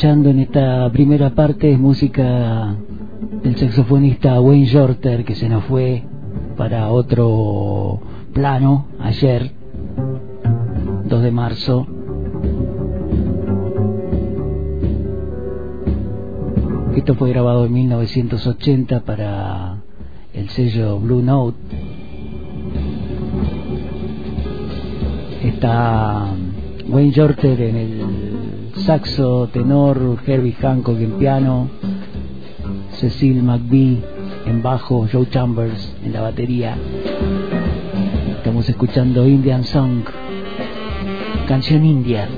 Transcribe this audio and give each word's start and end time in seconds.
Escuchando 0.01 0.31
en 0.31 0.39
esta 0.39 0.91
primera 0.93 1.35
parte 1.35 1.71
es 1.71 1.79
música 1.79 2.75
del 3.43 3.55
saxofonista 3.57 4.41
Wayne 4.41 4.65
Shorter 4.65 5.27
que 5.27 5.35
se 5.35 5.47
nos 5.47 5.63
fue 5.65 6.05
para 6.57 6.89
otro 6.89 8.01
plano 8.33 8.87
ayer, 8.99 9.51
2 11.05 11.23
de 11.23 11.31
marzo. 11.31 11.87
Esto 16.97 17.15
fue 17.17 17.29
grabado 17.29 17.67
en 17.67 17.73
1980 17.75 19.01
para 19.01 19.83
el 20.33 20.49
sello 20.49 20.99
Blue 20.99 21.21
Note. 21.21 21.59
Está 25.45 26.33
Wayne 26.89 27.13
Shorter 27.13 27.61
en 27.61 27.77
el 27.77 28.30
saxo, 28.81 29.49
tenor, 29.53 30.19
Herbie 30.27 30.57
Hancock 30.61 30.99
en 31.01 31.13
piano, 31.13 31.69
Cecil 32.93 33.43
McBee 33.43 34.03
en 34.47 34.63
bajo, 34.63 35.07
Joe 35.11 35.29
Chambers 35.29 35.97
en 36.05 36.13
la 36.13 36.23
batería. 36.23 36.77
Estamos 38.37 38.69
escuchando 38.69 39.27
Indian 39.27 39.65
Song, 39.65 40.03
canción 41.47 41.85
india. 41.85 42.29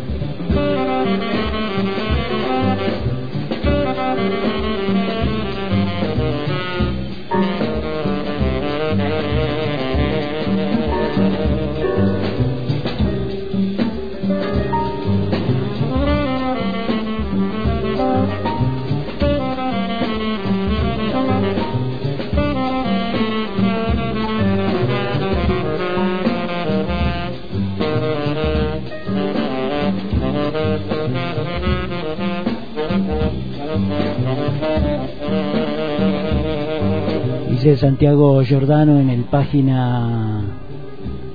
Santiago 37.83 38.41
Giordano 38.45 39.01
en 39.01 39.11
el 39.11 39.25
página 39.25 40.45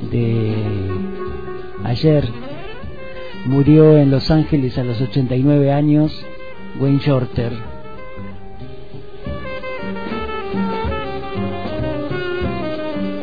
de 0.09 0.55
ayer, 1.83 2.23
murió 3.47 3.97
en 3.97 4.09
Los 4.09 4.31
Ángeles 4.31 4.77
a 4.77 4.85
los 4.85 5.01
89 5.01 5.73
años 5.73 6.17
Wayne 6.79 7.01
Shorter. 7.05 7.51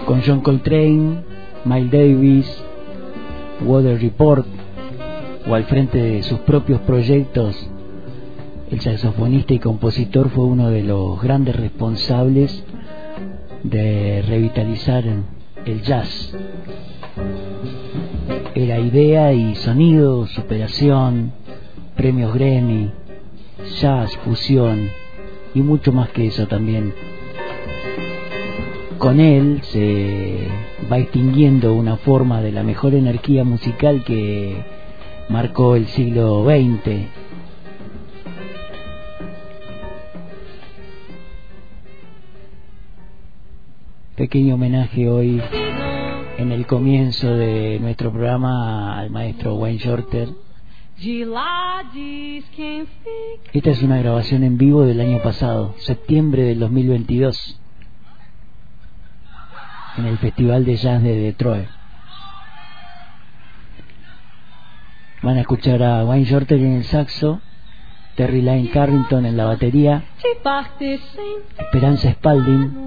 Con 0.04 0.20
John 0.20 0.42
Coltrane, 0.42 1.22
Miles 1.64 1.90
Davis, 1.90 2.64
Water 3.64 4.02
Report, 4.02 4.46
o 5.48 5.54
al 5.54 5.64
frente 5.64 5.96
de 5.96 6.22
sus 6.24 6.40
propios 6.40 6.82
proyectos, 6.82 7.70
el 8.70 8.82
saxofonista 8.82 9.54
y 9.54 9.60
compositor 9.60 10.28
fue 10.28 10.44
uno 10.44 10.68
de 10.68 10.82
los 10.82 11.22
grandes 11.22 11.56
responsables 11.56 12.62
de 13.64 14.22
revitalizar 14.22 15.04
el 15.64 15.82
jazz. 15.82 16.34
Era 18.54 18.78
idea 18.78 19.32
y 19.32 19.56
sonido, 19.56 20.26
superación, 20.26 21.32
premios 21.96 22.34
Grammy, 22.34 22.90
jazz, 23.80 24.16
fusión 24.18 24.90
y 25.54 25.62
mucho 25.62 25.92
más 25.92 26.10
que 26.10 26.26
eso 26.26 26.46
también. 26.46 26.94
Con 28.98 29.18
él 29.18 29.60
se 29.64 30.46
va 30.90 30.98
extinguiendo 30.98 31.74
una 31.74 31.96
forma 31.96 32.40
de 32.40 32.52
la 32.52 32.62
mejor 32.62 32.94
energía 32.94 33.44
musical 33.44 34.04
que 34.04 34.62
marcó 35.28 35.74
el 35.74 35.86
siglo 35.88 36.44
XX 36.44 37.23
pequeño 44.24 44.54
homenaje 44.54 45.06
hoy 45.10 45.38
en 46.38 46.50
el 46.50 46.66
comienzo 46.66 47.28
de 47.34 47.78
nuestro 47.78 48.10
programa 48.10 48.98
al 48.98 49.10
maestro 49.10 49.56
Wayne 49.56 49.78
Shorter. 49.78 50.30
Esta 53.52 53.70
es 53.70 53.82
una 53.82 53.98
grabación 53.98 54.42
en 54.42 54.56
vivo 54.56 54.86
del 54.86 55.02
año 55.02 55.20
pasado, 55.22 55.74
septiembre 55.76 56.44
del 56.44 56.58
2022, 56.58 57.60
en 59.98 60.06
el 60.06 60.16
Festival 60.16 60.64
de 60.64 60.76
Jazz 60.76 61.02
de 61.02 61.16
Detroit. 61.16 61.68
Van 65.20 65.36
a 65.36 65.40
escuchar 65.42 65.82
a 65.82 66.02
Wayne 66.06 66.24
Shorter 66.24 66.60
en 66.60 66.76
el 66.76 66.84
saxo, 66.84 67.42
Terry 68.16 68.40
Lane 68.40 68.70
Carrington 68.70 69.26
en 69.26 69.36
la 69.36 69.44
batería, 69.44 70.02
Esperanza 71.58 72.10
Spalding 72.12 72.84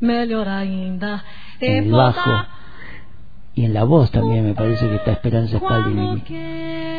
en 0.00 1.84
el 1.84 1.92
bajo 1.92 2.30
y 3.54 3.64
en 3.64 3.74
la 3.74 3.84
voz 3.84 4.10
también 4.10 4.44
me 4.44 4.54
parece 4.54 4.88
que 4.88 4.96
está 4.96 5.12
Esperanza 5.12 5.58
Spalding 5.58 6.22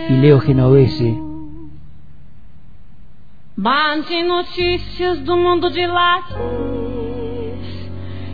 y 0.09 0.13
Leo 0.17 0.39
Genovese 0.39 1.17
Mande 3.57 4.21
noticias 4.23 5.23
do 5.23 5.37
mundo 5.37 5.69
de 5.69 5.87
lajes. 5.87 6.35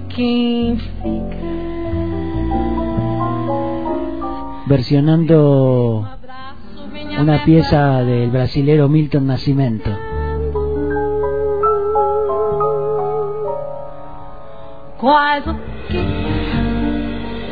Quem 0.10 0.78
fica? 0.78 1.42
Versionando 4.66 6.08
una 7.20 7.46
pieza 7.46 8.04
del 8.04 8.32
brasilero 8.32 8.90
Milton 8.90 9.28
Nascimento. 9.28 9.92
Quase 15.02 15.50
o 15.50 15.56
que 15.88 16.00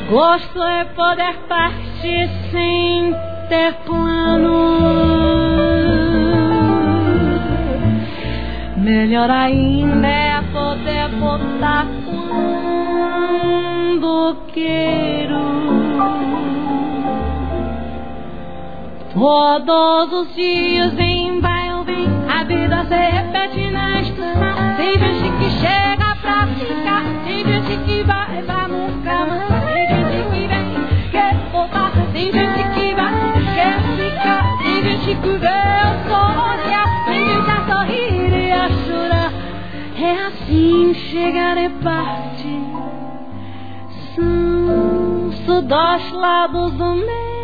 gosto 0.07 0.63
é 0.63 0.85
poder 0.85 1.35
partir 1.47 2.29
sem 2.51 3.15
ter 3.49 3.73
plano. 3.85 4.77
Melhor 8.77 9.31
ainda 9.31 10.07
é 10.07 10.41
poder 10.53 11.09
botar 11.19 11.87
quando 12.05 13.17
quero. 14.53 15.49
Todos 19.11 20.13
os 20.13 20.35
dias 20.35 20.93
em 20.99 21.39
vai 21.41 21.69
vem, 21.83 22.07
a 22.29 22.43
vida 22.43 22.85
se 22.85 22.95
repete 22.95 23.71
na 23.71 24.01
estação. 24.01 24.75
Tem 24.77 24.99
gente 24.99 25.31
que 25.39 25.48
chegar 41.29 41.57
é 41.57 41.69
parte. 41.69 42.47
São 44.15 45.31
só 45.45 45.61
dois 45.61 46.11
lados 46.11 46.73
do 46.73 46.95
mesma 46.95 47.38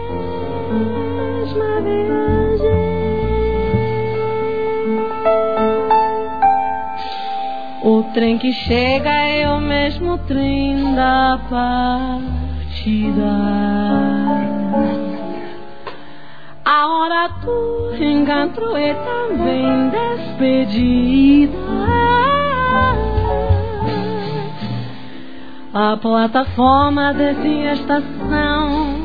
trem 8.15 8.37
que 8.37 8.53
chega 8.53 9.11
é 9.11 9.45
o 9.49 9.59
mesmo 9.59 10.17
trem 10.19 10.95
da 10.95 11.37
partida. 11.49 13.25
A 16.63 16.87
hora 16.87 17.27
do 17.43 17.93
encontro 18.01 18.77
é 18.77 18.93
também 18.93 19.89
despedida. 19.89 21.57
A 25.73 25.97
plataforma 25.97 27.13
dessa 27.13 27.45
estação 27.45 28.95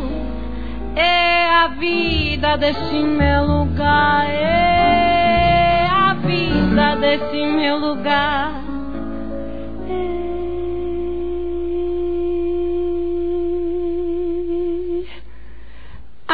é 0.94 1.50
a 1.50 1.66
vida 1.66 2.56
deste 2.56 2.94
meu 2.94 3.44
lugar. 3.44 4.24
É 4.30 5.88
a 5.90 6.14
vida 6.14 6.94
desse 6.94 7.44
meu 7.44 7.76
lugar. 7.76 8.59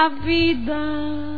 Vida. 0.09 1.36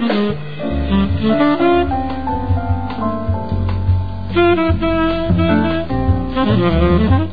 Thank 0.00 0.38
you. 7.20 7.29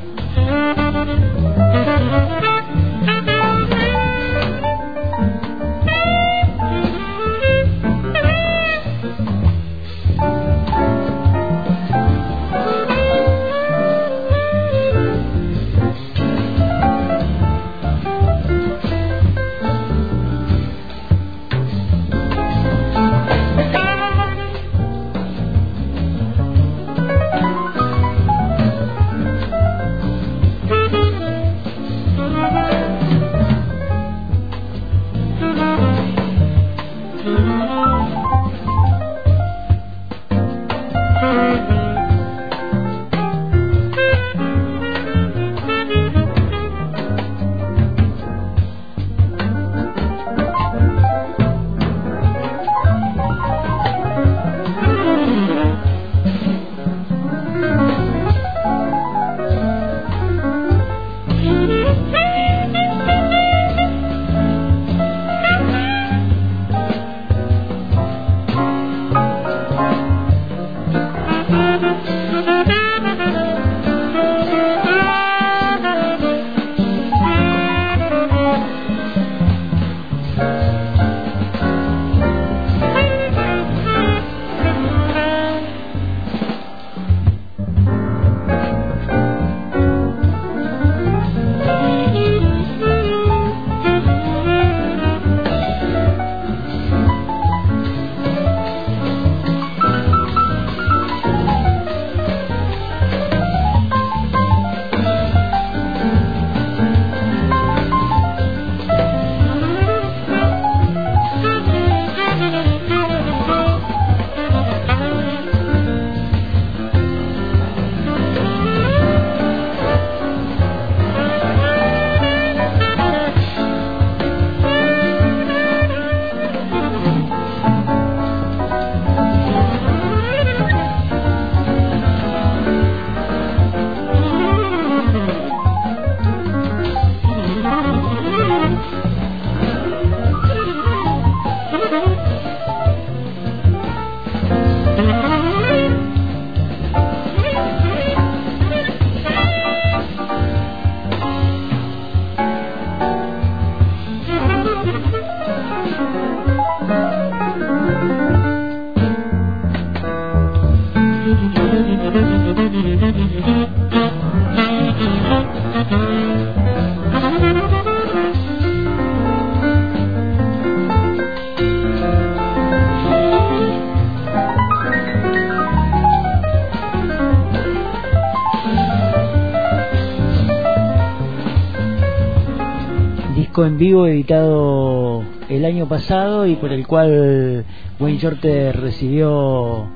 Vivo 183.77 184.07
editado 184.07 185.23
el 185.49 185.63
año 185.63 185.87
pasado 185.87 186.47
y 186.47 186.55
por 186.55 186.73
el 186.73 186.87
cual 186.87 187.63
Wayne 187.99 188.19
Shorter 188.19 188.79
recibió 188.79 189.87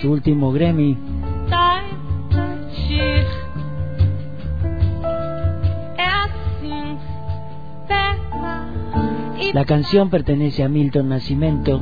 su 0.00 0.10
último 0.10 0.52
Grammy. 0.52 0.96
La 9.52 9.64
canción 9.64 10.10
pertenece 10.10 10.64
a 10.64 10.68
Milton 10.68 11.08
Nascimento. 11.08 11.80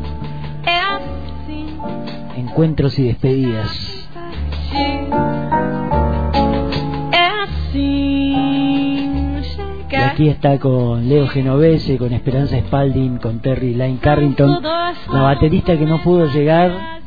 Encuentros 2.37 2.99
y 2.99 3.05
despedidas. 3.05 3.94
Aquí 10.15 10.29
está 10.29 10.61
con 10.61 11.09
Leo 11.09 11.27
Genovese, 11.27 11.99
con 11.99 12.13
Esperanza 12.13 12.57
Spalding, 12.57 13.19
con 13.19 13.41
Terry 13.41 13.75
Lane 13.75 13.99
Carrington, 14.01 14.63
la 14.63 15.23
baterista 15.23 15.77
que 15.77 15.87
no 15.87 16.01
pudo 16.05 16.31
llegar 16.31 17.01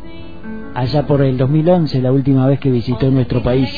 allá 0.76 1.08
por 1.08 1.22
el 1.22 1.38
2011, 1.38 2.02
la 2.02 2.12
última 2.12 2.46
vez 2.48 2.60
que 2.60 2.70
visitó 2.70 3.10
nuestro 3.10 3.42
país. 3.42 3.74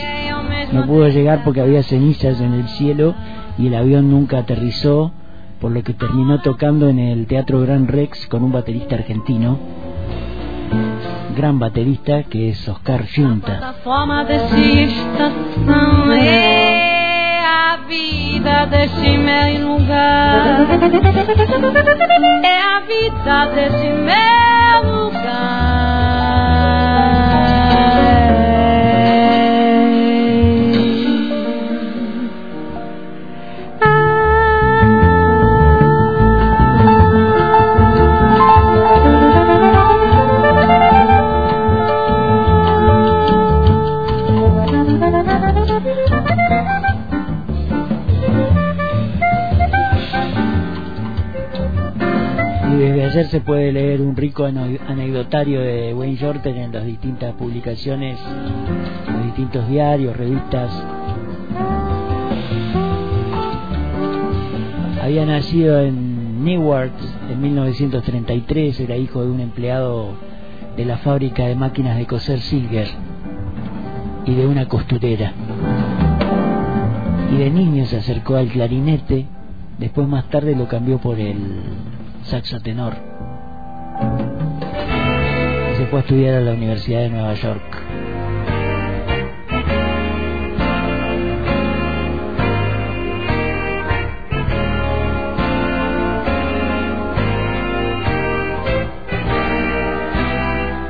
No 0.72 0.88
pudo 0.88 1.10
llegar 1.10 1.44
porque 1.44 1.62
había 1.62 1.84
cenizas 1.84 2.42
en 2.42 2.54
el 2.54 2.68
cielo 2.70 3.14
y 3.60 3.68
el 3.68 3.76
avión 3.76 4.10
nunca 4.10 4.40
aterrizó, 4.40 5.12
por 5.62 5.74
lo 5.74 5.84
que 5.84 5.94
terminó 5.94 6.42
tocando 6.42 6.90
en 6.90 6.98
el 6.98 7.28
Teatro 7.28 7.62
Gran 7.62 7.88
Rex 7.88 8.26
con 8.26 8.44
un 8.44 8.52
baterista 8.52 8.96
argentino, 8.96 9.60
gran 11.38 11.60
baterista 11.60 12.24
que 12.24 12.50
es 12.50 12.68
Oscar 12.68 13.06
Junta. 13.16 13.76
Vida 18.40 18.66
deste 18.68 19.18
meu 19.18 19.68
lugar. 19.68 20.68
É 22.44 22.58
a 22.58 22.80
vida 22.80 23.46
deste 23.54 23.90
meu 23.90 24.29
anecdotario 54.46 55.62
de 55.62 55.94
Wayne 55.94 56.16
Shorter 56.16 56.56
en 56.56 56.72
las 56.72 56.86
distintas 56.86 57.34
publicaciones, 57.34 58.18
los 59.12 59.26
distintos 59.26 59.68
diarios, 59.68 60.16
revistas. 60.16 60.72
Había 65.02 65.26
nacido 65.26 65.80
en 65.80 66.44
Newark 66.44 66.94
en 67.30 67.42
1933, 67.42 68.80
era 68.80 68.96
hijo 68.96 69.24
de 69.24 69.32
un 69.32 69.40
empleado 69.40 70.14
de 70.78 70.86
la 70.86 70.98
fábrica 70.98 71.46
de 71.46 71.56
máquinas 71.56 71.98
de 71.98 72.06
coser 72.06 72.40
Silger 72.40 72.88
y 74.26 74.36
de 74.36 74.48
una 74.48 74.68
costurera. 74.68 75.34
Y 77.32 77.38
de 77.38 77.50
niño 77.50 77.86
se 77.86 77.98
acercó 77.98 78.36
al 78.36 78.48
clarinete, 78.48 79.26
después 79.78 80.08
más 80.08 80.30
tarde 80.30 80.56
lo 80.56 80.68
cambió 80.68 80.98
por 81.00 81.20
el 81.20 81.38
saxo 82.24 82.60
tenor. 82.60 82.96
Fue 85.90 85.98
a 85.98 86.02
estudiar 86.04 86.36
a 86.36 86.42
la 86.42 86.52
Universidad 86.52 87.00
de 87.00 87.10
Nueva 87.10 87.34
York. 87.34 87.64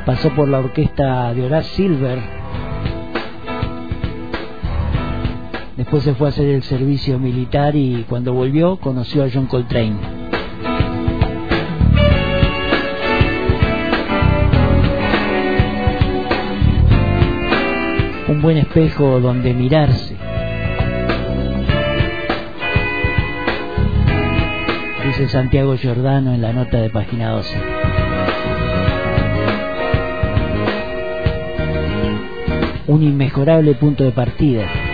Pasó 0.06 0.36
por 0.36 0.50
la 0.50 0.60
orquesta 0.60 1.34
de 1.34 1.46
Horace 1.46 1.70
Silver. 1.76 2.20
Después 5.78 6.04
se 6.04 6.14
fue 6.14 6.28
a 6.28 6.30
hacer 6.32 6.48
el 6.50 6.64
servicio 6.64 7.18
militar 7.20 7.74
y 7.78 8.06
cuando 8.10 8.34
volvió 8.34 8.76
conoció 8.76 9.24
a 9.24 9.30
John 9.34 9.46
Coltrane. 9.46 10.19
Un 18.40 18.44
buen 18.44 18.58
espejo 18.58 19.20
donde 19.20 19.54
mirarse. 19.54 20.16
Dice 25.06 25.28
Santiago 25.28 25.76
Giordano 25.76 26.34
en 26.34 26.42
la 26.42 26.54
nota 26.54 26.78
de 26.78 26.90
página 26.90 27.32
12. 27.32 27.58
Un 32.88 33.04
inmejorable 33.04 33.76
punto 33.76 34.06
de 34.06 34.12
partida. 34.12 34.89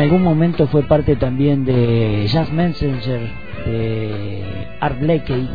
Algún 0.00 0.22
momento 0.22 0.66
fue 0.68 0.82
parte 0.82 1.16
también 1.16 1.64
de 1.64 2.26
Jazz 2.28 2.52
Messenger, 2.52 3.20
de 3.66 4.42
Art 4.80 5.00
Blakey. 5.00 5.48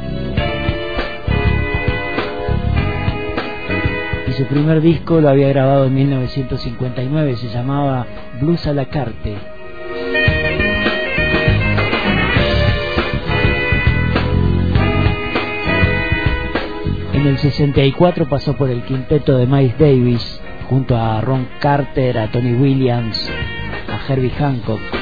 Y 4.27 4.31
su 4.33 4.45
primer 4.45 4.81
disco 4.81 5.21
lo 5.21 5.29
había 5.29 5.49
grabado 5.49 5.85
en 5.85 5.93
1959, 5.95 7.35
se 7.37 7.49
llamaba 7.49 8.05
Blues 8.39 8.67
a 8.67 8.73
la 8.73 8.85
Carte. 8.85 9.35
En 17.13 17.25
el 17.27 17.37
64 17.37 18.27
pasó 18.27 18.53
por 18.55 18.69
el 18.69 18.83
quinteto 18.83 19.37
de 19.37 19.47
Miles 19.47 19.77
Davis 19.79 20.41
junto 20.69 20.95
a 20.95 21.21
Ron 21.21 21.47
Carter, 21.59 22.17
a 22.17 22.31
Tony 22.31 22.53
Williams, 22.53 23.31
Herbie 24.07 24.29
Hancock. 24.29 24.94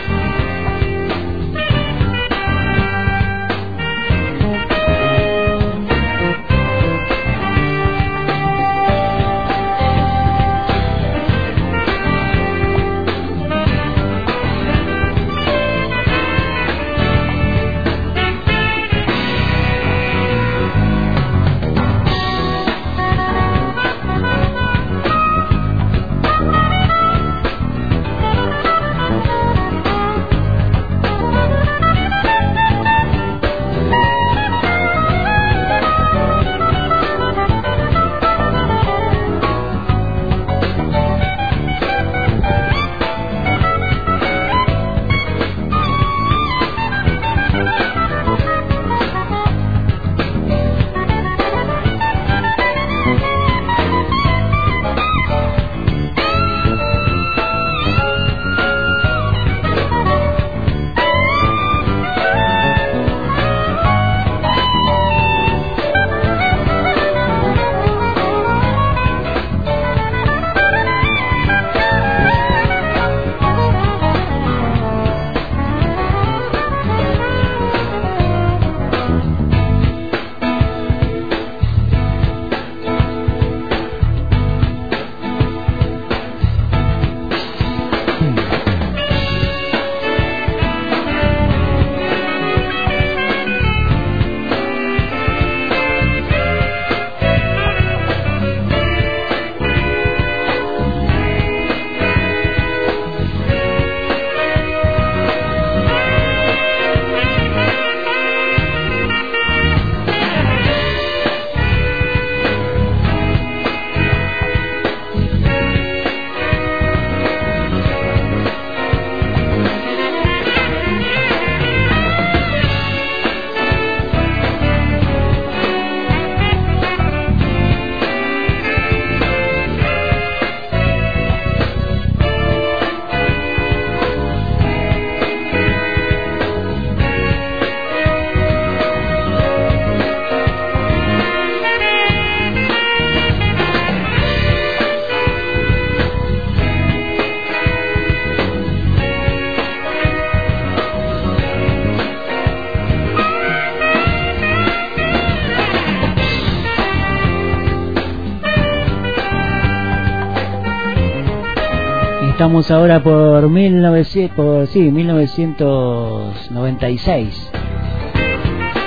Estamos 162.63 162.80
ahora 162.80 163.04
por, 163.04 163.49
1900, 163.49 164.36
por 164.38 164.67
sí, 164.67 164.89
1996. 164.89 167.52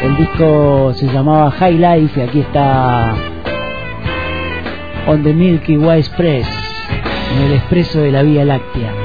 El 0.03 0.17
disco 0.17 0.95
se 0.95 1.07
llamaba 1.09 1.51
High 1.51 1.77
Life 1.77 2.19
y 2.19 2.23
aquí 2.23 2.41
está 2.41 3.15
On 5.07 5.23
the 5.23 5.35
Milky 5.35 5.77
Way 5.77 6.01
Express, 6.01 6.49
en 7.37 7.43
el 7.49 7.53
expreso 7.53 8.01
de 8.01 8.13
la 8.13 8.23
Vía 8.23 8.47
Láctea. 8.47 8.96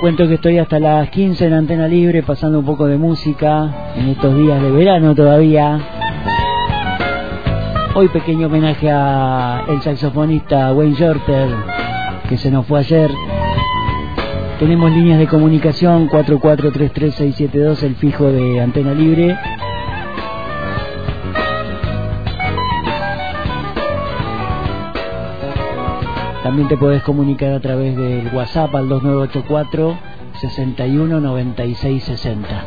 Cuento 0.00 0.28
que 0.28 0.34
estoy 0.34 0.58
hasta 0.58 0.78
las 0.78 1.08
15 1.08 1.46
en 1.46 1.52
Antena 1.54 1.88
Libre 1.88 2.22
pasando 2.22 2.58
un 2.58 2.66
poco 2.66 2.86
de 2.86 2.98
música 2.98 3.92
en 3.96 4.08
estos 4.08 4.36
días 4.36 4.60
de 4.60 4.70
verano 4.70 5.14
todavía. 5.14 5.80
Hoy 7.94 8.08
pequeño 8.08 8.48
homenaje 8.48 8.90
a 8.90 9.64
el 9.68 9.80
saxofonista 9.80 10.72
Wayne 10.74 10.94
Shorter 10.94 11.48
que 12.28 12.36
se 12.36 12.50
nos 12.50 12.66
fue 12.66 12.80
ayer. 12.80 13.10
Tenemos 14.58 14.90
líneas 14.92 15.18
de 15.18 15.26
comunicación 15.26 16.08
4433672 16.10 17.82
el 17.82 17.96
fijo 17.96 18.30
de 18.30 18.60
Antena 18.60 18.92
Libre 18.92 19.36
También 26.46 26.68
te 26.68 26.76
puedes 26.76 27.02
comunicar 27.02 27.54
a 27.54 27.58
través 27.58 27.96
del 27.96 28.32
WhatsApp 28.32 28.72
al 28.76 28.88
2984 28.88 29.98
61 30.34 31.20
96 31.20 32.04
60. 32.04 32.64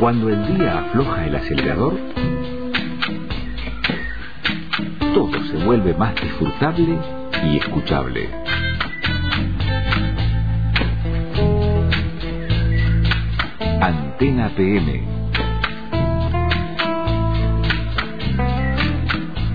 Cuando 0.00 0.28
el 0.28 0.56
día 0.58 0.80
afloja 0.80 1.24
el 1.24 1.36
acelerador, 1.36 1.94
todo 5.14 5.40
se 5.44 5.64
vuelve 5.64 5.94
más 5.94 6.16
disfrutable 6.16 6.98
y 7.44 7.58
escuchable. 7.58 8.45
Antena. 14.18 14.50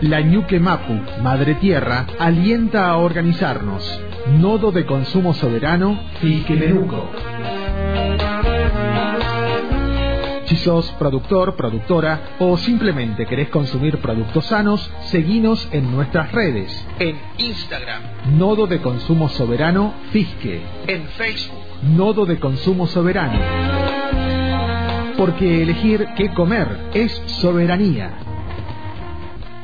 La 0.00 0.20
Ñuque 0.20 0.58
Mapu, 0.58 1.00
Madre 1.22 1.54
Tierra, 1.56 2.06
alienta 2.18 2.88
a 2.88 2.96
organizarnos. 2.96 3.82
Nodo 4.38 4.72
de 4.72 4.86
consumo 4.86 5.34
soberano, 5.34 5.98
Menuco. 6.22 7.10
Si 10.46 10.54
sos 10.54 10.88
productor, 10.92 11.56
productora 11.56 12.36
o 12.38 12.56
simplemente 12.56 13.26
querés 13.26 13.48
consumir 13.48 13.98
productos 13.98 14.46
sanos, 14.46 14.90
seguinos 15.06 15.68
en 15.72 15.90
nuestras 15.90 16.30
redes. 16.30 16.86
En 17.00 17.18
Instagram, 17.38 18.02
Nodo 18.38 18.68
de 18.68 18.80
Consumo 18.80 19.28
Soberano 19.28 19.92
Fisque. 20.12 20.62
En 20.86 21.02
Facebook, 21.08 21.58
Nodo 21.96 22.26
de 22.26 22.38
Consumo 22.38 22.86
Soberano. 22.86 23.40
Porque 25.16 25.62
elegir 25.62 26.06
qué 26.16 26.32
comer 26.32 26.90
es 26.94 27.10
soberanía. 27.26 28.16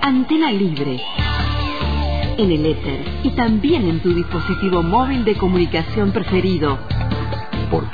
Antena 0.00 0.50
Libre. 0.50 1.00
En 2.38 2.50
el 2.50 2.66
éter 2.66 3.04
y 3.22 3.30
también 3.30 3.88
en 3.88 4.00
tu 4.00 4.12
dispositivo 4.12 4.82
móvil 4.82 5.24
de 5.24 5.36
comunicación 5.36 6.10
preferido. 6.10 6.76
Por 7.70 7.84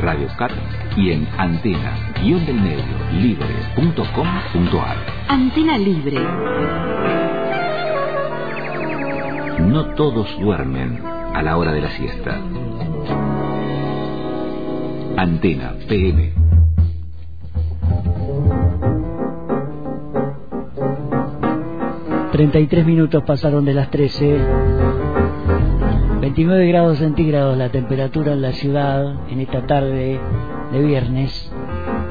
Radio 0.00 0.28
Cat 0.36 0.52
y 0.96 1.10
en 1.10 1.28
antena 1.38 2.12
del 2.22 2.60
medio 2.60 2.84
libre.com.ar. 3.12 4.96
Antena 5.28 5.76
Libre. 5.78 6.18
No 9.60 9.86
todos 9.94 10.28
duermen 10.40 11.02
a 11.34 11.42
la 11.42 11.56
hora 11.56 11.72
de 11.72 11.80
la 11.80 11.90
siesta. 11.90 12.40
Antena 15.16 15.74
PM. 15.88 16.32
Treinta 22.32 22.58
y 22.58 22.66
tres 22.66 22.86
minutos 22.86 23.22
pasaron 23.24 23.64
de 23.64 23.74
las 23.74 23.90
trece. 23.90 24.38
29 26.20 26.66
grados 26.68 26.98
centígrados 26.98 27.58
la 27.58 27.70
temperatura 27.70 28.32
en 28.32 28.42
la 28.42 28.52
ciudad 28.52 29.28
en 29.28 29.40
esta 29.40 29.66
tarde 29.66 30.20
de 30.72 30.82
viernes. 30.82 31.52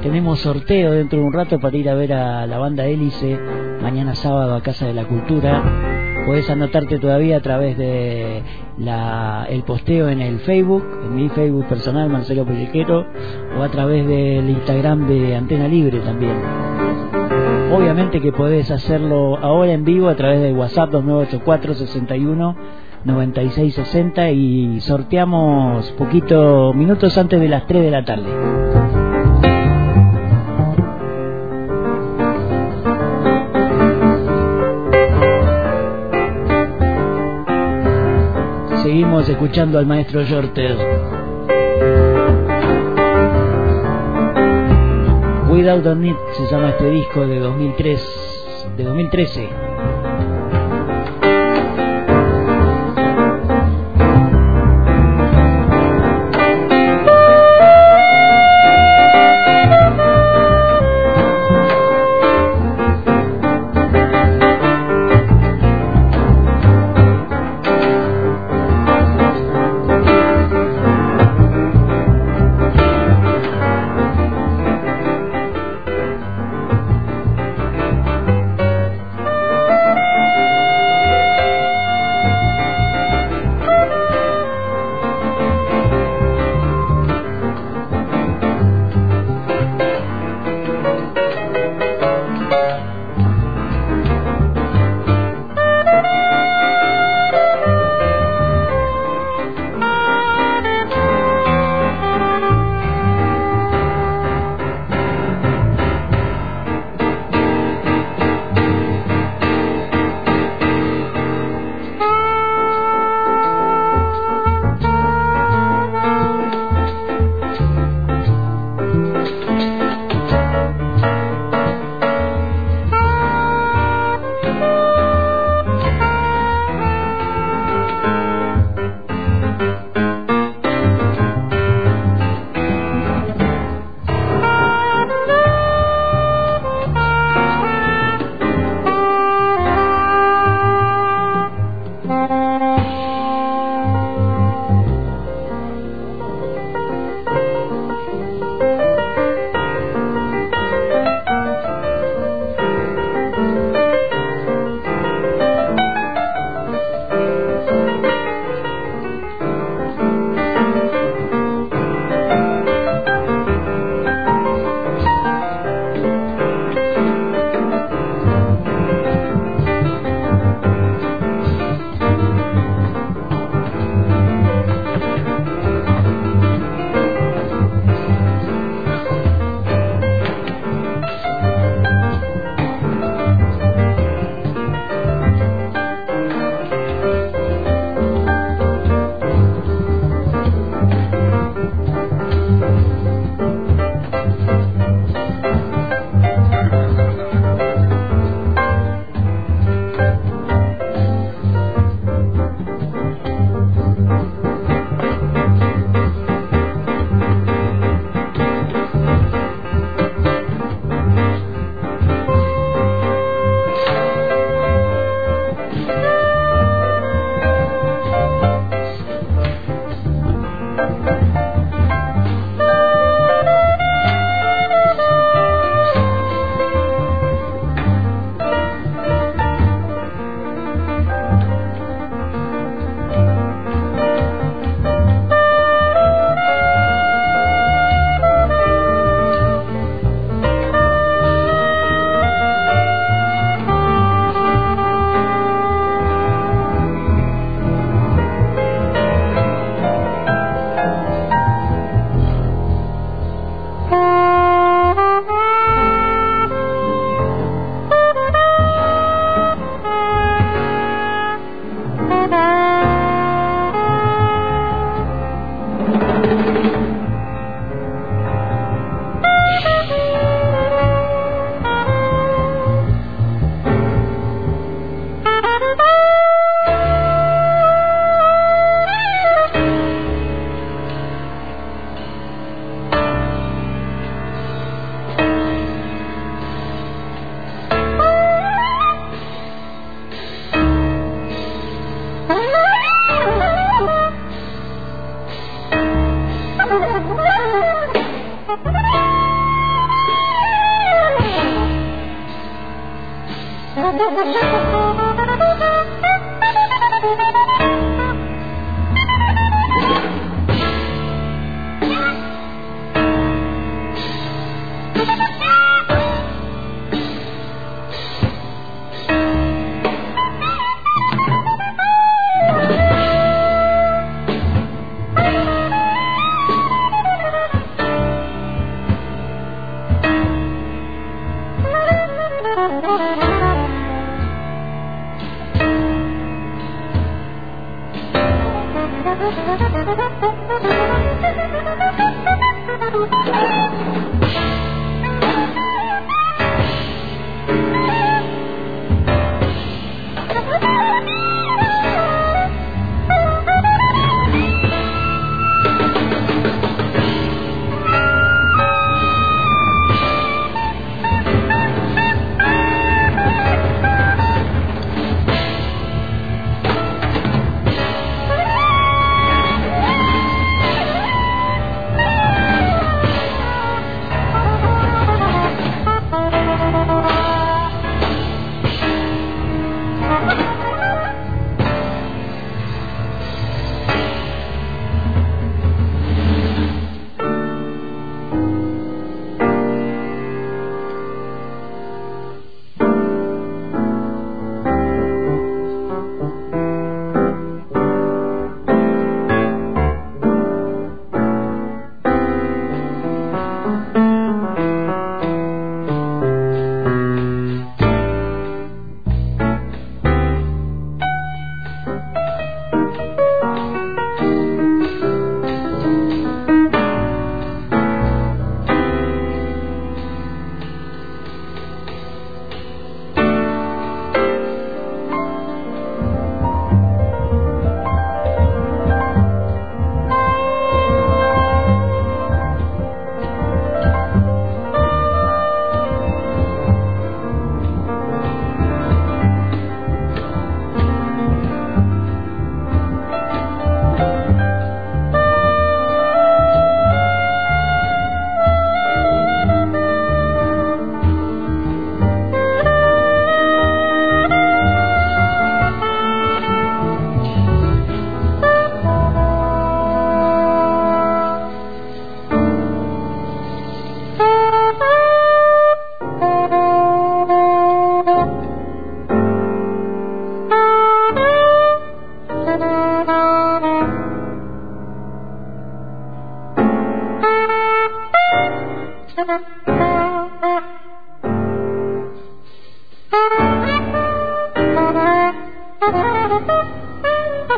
Tenemos 0.02 0.40
sorteo 0.40 0.92
dentro 0.92 1.20
de 1.20 1.26
un 1.26 1.34
rato 1.34 1.60
para 1.60 1.76
ir 1.76 1.90
a 1.90 1.96
ver 1.96 2.14
a 2.14 2.46
la 2.48 2.58
banda 2.58 2.86
Hélice 2.86 3.38
mañana 3.82 4.16
sábado 4.16 4.56
a 4.56 4.62
Casa 4.62 4.86
de 4.86 4.94
la 4.94 5.06
Cultura. 5.06 6.24
Puedes 6.26 6.50
anotarte 6.50 7.00
todavía 7.00 7.38
a 7.38 7.42
través 7.42 7.78
de 7.78 8.44
la, 8.78 9.48
el 9.50 9.64
posteo 9.64 10.10
en 10.10 10.22
el 10.22 10.40
Facebook, 10.40 10.84
en 11.04 11.16
mi 11.16 11.30
Facebook 11.30 11.66
personal, 11.66 12.10
Marcelo 12.10 12.46
Pellequero, 12.46 13.06
o 13.58 13.64
a 13.64 13.70
través 13.70 14.08
del 14.08 14.48
Instagram 14.50 15.08
de 15.08 15.36
Antena 15.36 15.68
Libre 15.68 16.00
también. 16.00 16.38
Obviamente 17.72 18.22
que 18.22 18.32
podés 18.32 18.70
hacerlo 18.70 19.38
ahora 19.38 19.72
en 19.72 19.84
vivo 19.84 20.10
a 20.10 20.16
través 20.16 20.42
de 20.42 20.54
WhatsApp 20.54 20.92
2984 20.92 21.74
61 21.74 22.56
9660 23.04 24.32
y 24.32 24.80
sorteamos 24.82 25.92
poquito 25.94 26.74
minutos 26.74 27.18
antes 27.18 27.40
de 27.40 27.48
las 27.48 27.66
3 27.66 27.84
de 27.84 27.92
la 27.92 28.06
tarde. 28.06 28.30
Seguimos 38.84 39.28
escuchando 39.30 39.80
al 39.80 39.86
maestro 39.86 40.22
Jorter. 40.28 40.78
Without 45.50 45.86
a 45.86 45.96
Need 45.96 46.16
se 46.34 46.48
llama 46.52 46.70
este 46.70 46.90
disco 46.90 47.28
de 47.28 47.40
2003, 47.40 48.74
de 48.78 48.84
2013. 48.84 49.61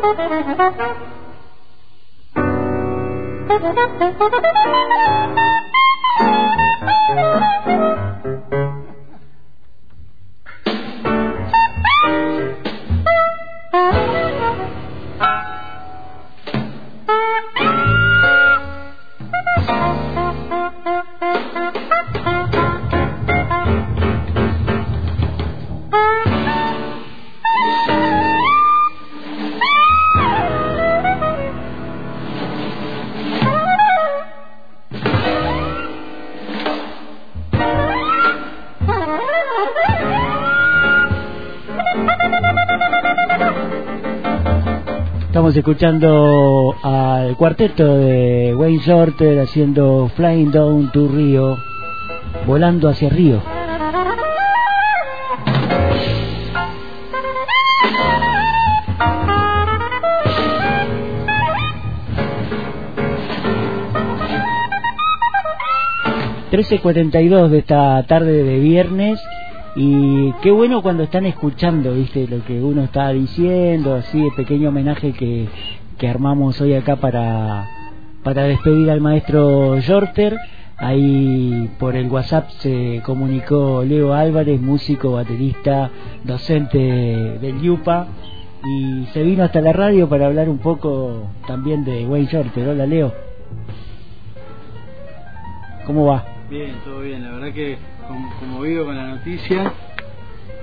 Estamos 0.03 0.93
escuchando 45.63 46.75
al 46.83 47.37
cuarteto 47.37 47.95
de 47.95 48.53
Wayne 48.53 48.83
Shorter 48.85 49.39
haciendo 49.39 50.11
Flying 50.13 50.51
Down 50.51 50.91
to 50.91 51.07
Rio, 51.07 51.57
volando 52.45 52.89
hacia 52.89 53.07
Río. 53.07 53.41
...13.42 66.51 67.47
de 67.47 67.59
esta 67.59 68.03
tarde 68.05 68.43
de 68.43 68.59
viernes... 68.59 69.19
Y 69.75 70.31
qué 70.43 70.51
bueno 70.51 70.83
cuando 70.83 71.03
están 71.03 71.25
escuchando, 71.25 71.93
viste, 71.95 72.27
lo 72.27 72.43
que 72.45 72.61
uno 72.61 72.83
está 72.83 73.09
diciendo, 73.09 73.95
así, 73.95 74.23
el 74.23 74.33
pequeño 74.33 74.69
homenaje 74.69 75.13
que, 75.13 75.47
que 75.97 76.07
armamos 76.07 76.61
hoy 76.61 76.75
acá 76.75 76.97
para, 76.97 77.67
para 78.23 78.43
despedir 78.43 78.91
al 78.91 79.01
maestro 79.01 79.79
Jorter. 79.85 80.37
Ahí 80.77 81.71
por 81.79 81.95
el 81.95 82.07
WhatsApp 82.07 82.49
se 82.59 83.01
comunicó 83.03 83.83
Leo 83.83 84.13
Álvarez, 84.13 84.61
músico, 84.61 85.13
baterista, 85.13 85.89
docente 86.23 86.77
del 86.77 87.61
Yupa, 87.61 88.07
y 88.65 89.05
se 89.13 89.23
vino 89.23 89.43
hasta 89.43 89.61
la 89.61 89.73
radio 89.73 90.07
para 90.07 90.27
hablar 90.27 90.49
un 90.49 90.59
poco 90.59 91.29
también 91.47 91.83
de 91.83 92.05
Wayne 92.05 92.29
Jorter. 92.31 92.67
Hola 92.67 92.85
Leo. 92.85 93.13
¿Cómo 95.85 96.05
va? 96.05 96.25
Bien, 96.49 96.75
todo 96.85 97.01
bien. 97.01 97.23
La 97.23 97.31
verdad 97.31 97.53
que 97.53 97.77
conmovido 98.07 98.85
con 98.85 98.95
la 98.95 99.07
noticia. 99.07 99.73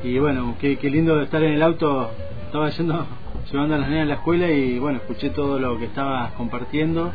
Y 0.02 0.18
bueno, 0.18 0.56
qué, 0.60 0.78
lindo 0.82 1.20
estar 1.20 1.42
en 1.42 1.52
el 1.52 1.62
auto. 1.62 2.10
Estaba 2.46 2.70
yendo, 2.70 3.06
llevando 3.52 3.74
a 3.74 3.78
las 3.78 3.88
nenas 3.88 4.04
a 4.04 4.08
la 4.08 4.14
escuela 4.14 4.50
y 4.50 4.78
bueno, 4.78 4.98
escuché 4.98 5.30
todo 5.30 5.58
lo 5.58 5.78
que 5.78 5.86
estabas 5.86 6.32
compartiendo, 6.32 7.12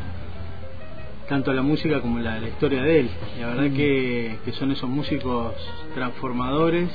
tanto 1.27 1.53
la 1.53 1.61
música 1.61 2.01
como 2.01 2.19
la, 2.19 2.39
historia 2.39 2.83
de 2.83 3.01
él. 3.01 3.09
Y 3.37 3.41
la 3.41 3.47
verdad 3.47 3.75
que, 3.75 4.37
son 4.53 4.71
esos 4.71 4.89
músicos 4.89 5.53
transformadores 5.93 6.89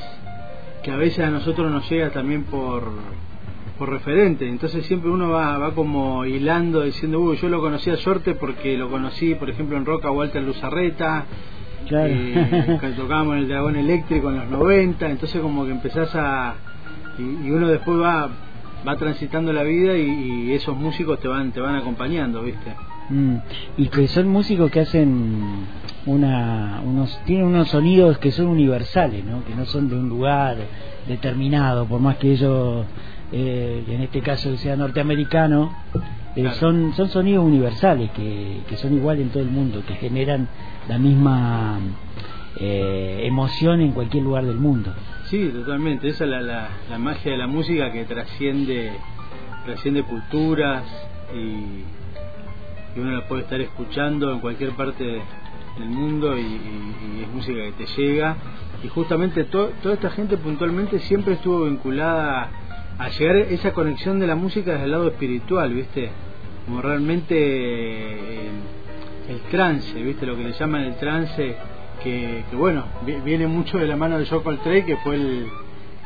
que 0.83 0.91
a 0.91 0.97
veces 0.97 1.25
a 1.27 1.31
nosotros 1.31 1.71
nos 1.71 1.89
llega 1.91 2.11
también 2.11 2.45
por 2.45 2.91
por 3.79 3.89
referente, 3.89 4.47
entonces 4.47 4.85
siempre 4.85 5.11
uno 5.11 5.31
va, 5.31 5.57
va 5.57 5.75
como 5.75 6.27
hilando 6.27 6.83
diciendo, 6.83 7.19
uy, 7.19 7.39
yo 7.39 7.49
lo 7.49 7.63
conocí 7.63 7.89
a 7.89 7.97
Sorte 7.97 8.35
porque 8.35 8.77
lo 8.77 8.91
conocí, 8.91 9.35
por 9.37 9.49
ejemplo, 9.49 9.79
en 9.79 9.87
Roca 9.87 10.11
Walter 10.11 10.43
Luzarreta, 10.43 11.25
Claro. 11.89 12.09
eh, 12.13 12.79
que 12.81 12.89
tocábamos 12.91 13.35
en 13.35 13.39
el 13.41 13.49
Dragón 13.49 13.77
Eléctrico 13.77 14.31
en 14.31 14.37
los 14.39 14.49
90, 14.51 15.11
entonces 15.11 15.41
como 15.41 15.65
que 15.65 15.73
empezás 15.73 16.15
a... 16.15 16.55
y, 17.19 17.47
y 17.47 17.51
uno 17.51 17.69
después 17.69 17.99
va 18.01 18.29
va 18.87 18.97
transitando 18.97 19.53
la 19.53 19.63
vida 19.63 19.95
y, 19.97 20.49
y 20.49 20.53
esos 20.53 20.75
músicos 20.77 21.21
te 21.21 21.29
van 21.29 21.53
te 21.53 21.61
van 21.61 21.75
acompañando, 21.75 22.43
¿viste? 22.43 22.75
Mm, 23.11 23.37
y 23.77 23.89
que 23.89 24.09
son 24.09 24.29
músicos 24.29 24.71
que 24.71 24.81
hacen 24.81 25.67
una 26.07 26.81
unos 26.85 27.21
tienen 27.27 27.45
unos 27.47 27.69
sonidos 27.69 28.19
que 28.19 28.31
son 28.31 28.47
universales 28.47 29.23
no 29.25 29.45
que 29.45 29.55
no 29.55 29.67
son 29.67 29.89
de 29.91 29.97
un 29.97 30.09
lugar 30.09 30.57
determinado 31.07 31.85
por 31.87 32.01
más 32.01 32.17
que 32.17 32.33
ellos 32.33 32.87
eh, 33.33 33.85
en 33.87 34.01
este 34.01 34.23
caso 34.23 34.57
sea 34.57 34.77
norteamericano 34.77 35.75
eh, 36.37 36.43
Claro. 36.43 36.57
son 36.57 36.93
son 36.95 37.09
sonidos 37.09 37.45
universales 37.45 38.11
que, 38.13 38.61
que 38.69 38.77
son 38.77 38.95
iguales 38.95 39.23
en 39.27 39.31
todo 39.31 39.43
el 39.43 39.51
mundo 39.51 39.83
que 39.87 39.95
generan 39.95 40.49
la 40.89 40.99
misma 40.99 41.79
eh, 42.57 43.21
emoción 43.25 43.81
en 43.81 43.93
cualquier 43.93 44.23
lugar 44.25 44.45
del 44.45 44.57
mundo 44.59 44.93
Sí, 45.27 45.49
totalmente. 45.55 46.09
Esa 46.09 46.25
es 46.25 46.31
la, 46.31 46.41
la, 46.41 46.69
la 46.91 46.99
magia 46.99 47.31
de 47.31 47.39
la 47.39 47.47
música 47.47 47.93
que 47.93 48.05
trasciende 48.05 48.93
trasciende 49.65 50.03
culturas 50.03 50.83
y, 51.33 51.39
y 52.97 53.01
uno 53.01 53.13
la 53.13 53.29
puede 53.29 53.43
estar 53.43 53.61
escuchando 53.61 54.33
en 54.33 54.41
cualquier 54.41 54.71
parte 54.73 55.05
del 55.05 55.89
mundo 55.89 56.37
y, 56.37 56.41
y- 56.41 57.17
y 57.19 57.23
es 57.23 57.29
música 57.33 57.59
que 57.63 57.73
te 57.73 57.87
llega. 57.97 58.37
Y 58.83 58.89
justamente 58.89 59.45
to- 59.45 59.71
toda 59.83 59.95
esta 59.95 60.11
gente 60.11 60.37
puntualmente 60.37 60.99
siempre 60.99 61.35
estuvo 61.35 61.65
vinculada 61.67 62.51
a 63.01 63.09
llegar 63.09 63.37
a 63.37 63.41
esa 63.41 63.73
conexión 63.73 64.19
de 64.21 64.27
la 64.27 64.35
música 64.37 64.73
desde 64.73 64.85
el 64.85 64.91
lado 64.93 65.09
espiritual, 65.09 65.73
¿viste? 65.73 66.11
Como 66.67 66.83
realmente 66.83 67.35
eh, 67.37 68.51
el 69.29 69.41
trance, 69.51 70.01
¿viste? 70.03 70.27
Lo 70.27 70.37
que 70.37 70.45
le 70.45 70.53
llaman 70.53 70.83
el 70.83 70.97
trance, 70.97 71.57
que, 72.03 72.45
que 72.51 72.57
bueno, 72.57 72.85
vi- 73.07 73.21
viene 73.25 73.47
mucho 73.47 73.79
de 73.79 73.87
la 73.87 73.97
mano 73.97 74.19
de 74.19 74.27
Joe 74.27 74.43
Coltrane, 74.43 74.85
que 74.85 74.97
fue 74.99 75.15
el- 75.17 75.47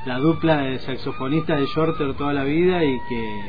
la 0.07 0.19
dupla 0.19 0.59
de 0.59 0.79
saxofonistas 0.81 1.59
de 1.61 1.67
Shorter 1.67 2.15
toda 2.15 2.33
la 2.33 2.45
vida 2.45 2.85
y 2.85 2.97
que 3.09 3.41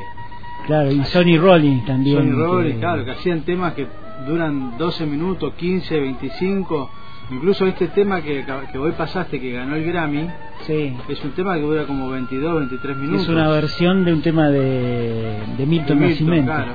claro 0.67 0.91
y 0.91 1.03
Sonny 1.03 1.37
Rollins 1.37 1.85
también 1.85 2.17
Sonny 2.17 2.31
Rollins, 2.31 2.73
que- 2.75 2.79
claro, 2.79 3.05
que 3.05 3.11
hacían 3.11 3.41
temas 3.41 3.73
que 3.73 3.87
duran 4.25 4.77
12 4.77 5.05
minutos, 5.05 5.53
15, 5.55 5.99
25, 5.99 6.89
incluso 7.32 7.65
este 7.65 7.88
tema 7.88 8.21
que, 8.21 8.45
que 8.71 8.78
hoy 8.78 8.91
pasaste, 8.93 9.39
que 9.39 9.51
ganó 9.51 9.76
el 9.76 9.84
Grammy, 9.86 10.28
sí 10.65 10.95
es 11.09 11.23
un 11.23 11.32
tema 11.32 11.55
que 11.55 11.61
dura 11.61 11.86
como 11.86 12.09
22, 12.09 12.59
23 12.59 12.97
minutos. 12.97 13.21
es 13.23 13.30
una 13.30 13.47
versión 13.49 14.05
de 14.05 14.13
un 14.13 14.21
tema 14.21 14.49
de, 14.49 15.39
de 15.57 15.65
Milton, 15.65 15.65
de 15.65 15.65
Milton, 15.65 15.99
Nascimento 16.01 16.51
claro. 16.51 16.71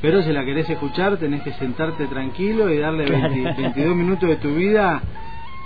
Pero 0.00 0.22
si 0.22 0.32
la 0.32 0.44
querés 0.44 0.70
escuchar, 0.70 1.16
tenés 1.16 1.42
que 1.42 1.52
sentarte 1.54 2.06
tranquilo 2.06 2.72
y 2.72 2.78
darle 2.78 3.04
20 3.06 3.28
Claro. 3.42 3.56
22 3.62 3.96
minutos 3.96 4.28
de 4.28 4.36
tu 4.36 4.54
vida. 4.54 5.02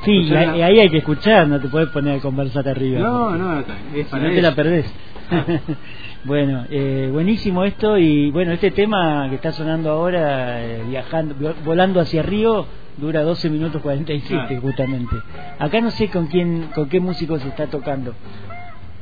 Sí, 0.05 0.11
y 0.23 0.35
ahí- 0.35 0.79
hay 0.79 0.89
que 0.89 0.99
escuchar, 0.99 1.47
no 1.47 1.61
te 1.61 1.69
puedes 1.69 1.91
poner 1.91 2.19
a 2.19 2.21
conversar 2.21 2.67
arriba. 2.67 2.99
No, 3.01 3.37
no, 3.37 3.61
es 3.61 3.67
Si 3.95 4.03
para 4.05 4.25
no 4.25 4.31
te 4.31 4.43
la 4.43 4.55
perdés. 4.55 4.93
bueno, 6.25 6.67
eh, 6.71 7.09
buenísimo 7.13 7.65
esto 7.65 7.99
y 7.99 8.31
bueno, 8.31 8.53
este 8.53 8.71
tema 8.71 9.27
que 9.29 9.37
está 9.37 9.53
sonando 9.53 9.91
ahora, 9.91 10.63
eh, 10.65 10.83
viajando, 10.89 11.35
vo- 11.37 11.55
volando 11.65 12.01
hacia 12.01 12.23
Río, 12.23 12.67
dura 12.99 13.23
12 13.23 13.49
minutos 13.51 13.83
47 13.83 14.47
Claro. 14.47 14.61
justamente. 14.61 15.17
Acá 15.59 15.81
no 15.81 15.91
sé 15.91 16.09
con 16.09 16.27
quién, 16.27 16.69
con 16.75 16.89
qué 16.89 17.01
músico 17.01 17.39
se 17.39 17.49
está 17.49 17.67
tocando. 17.67 18.15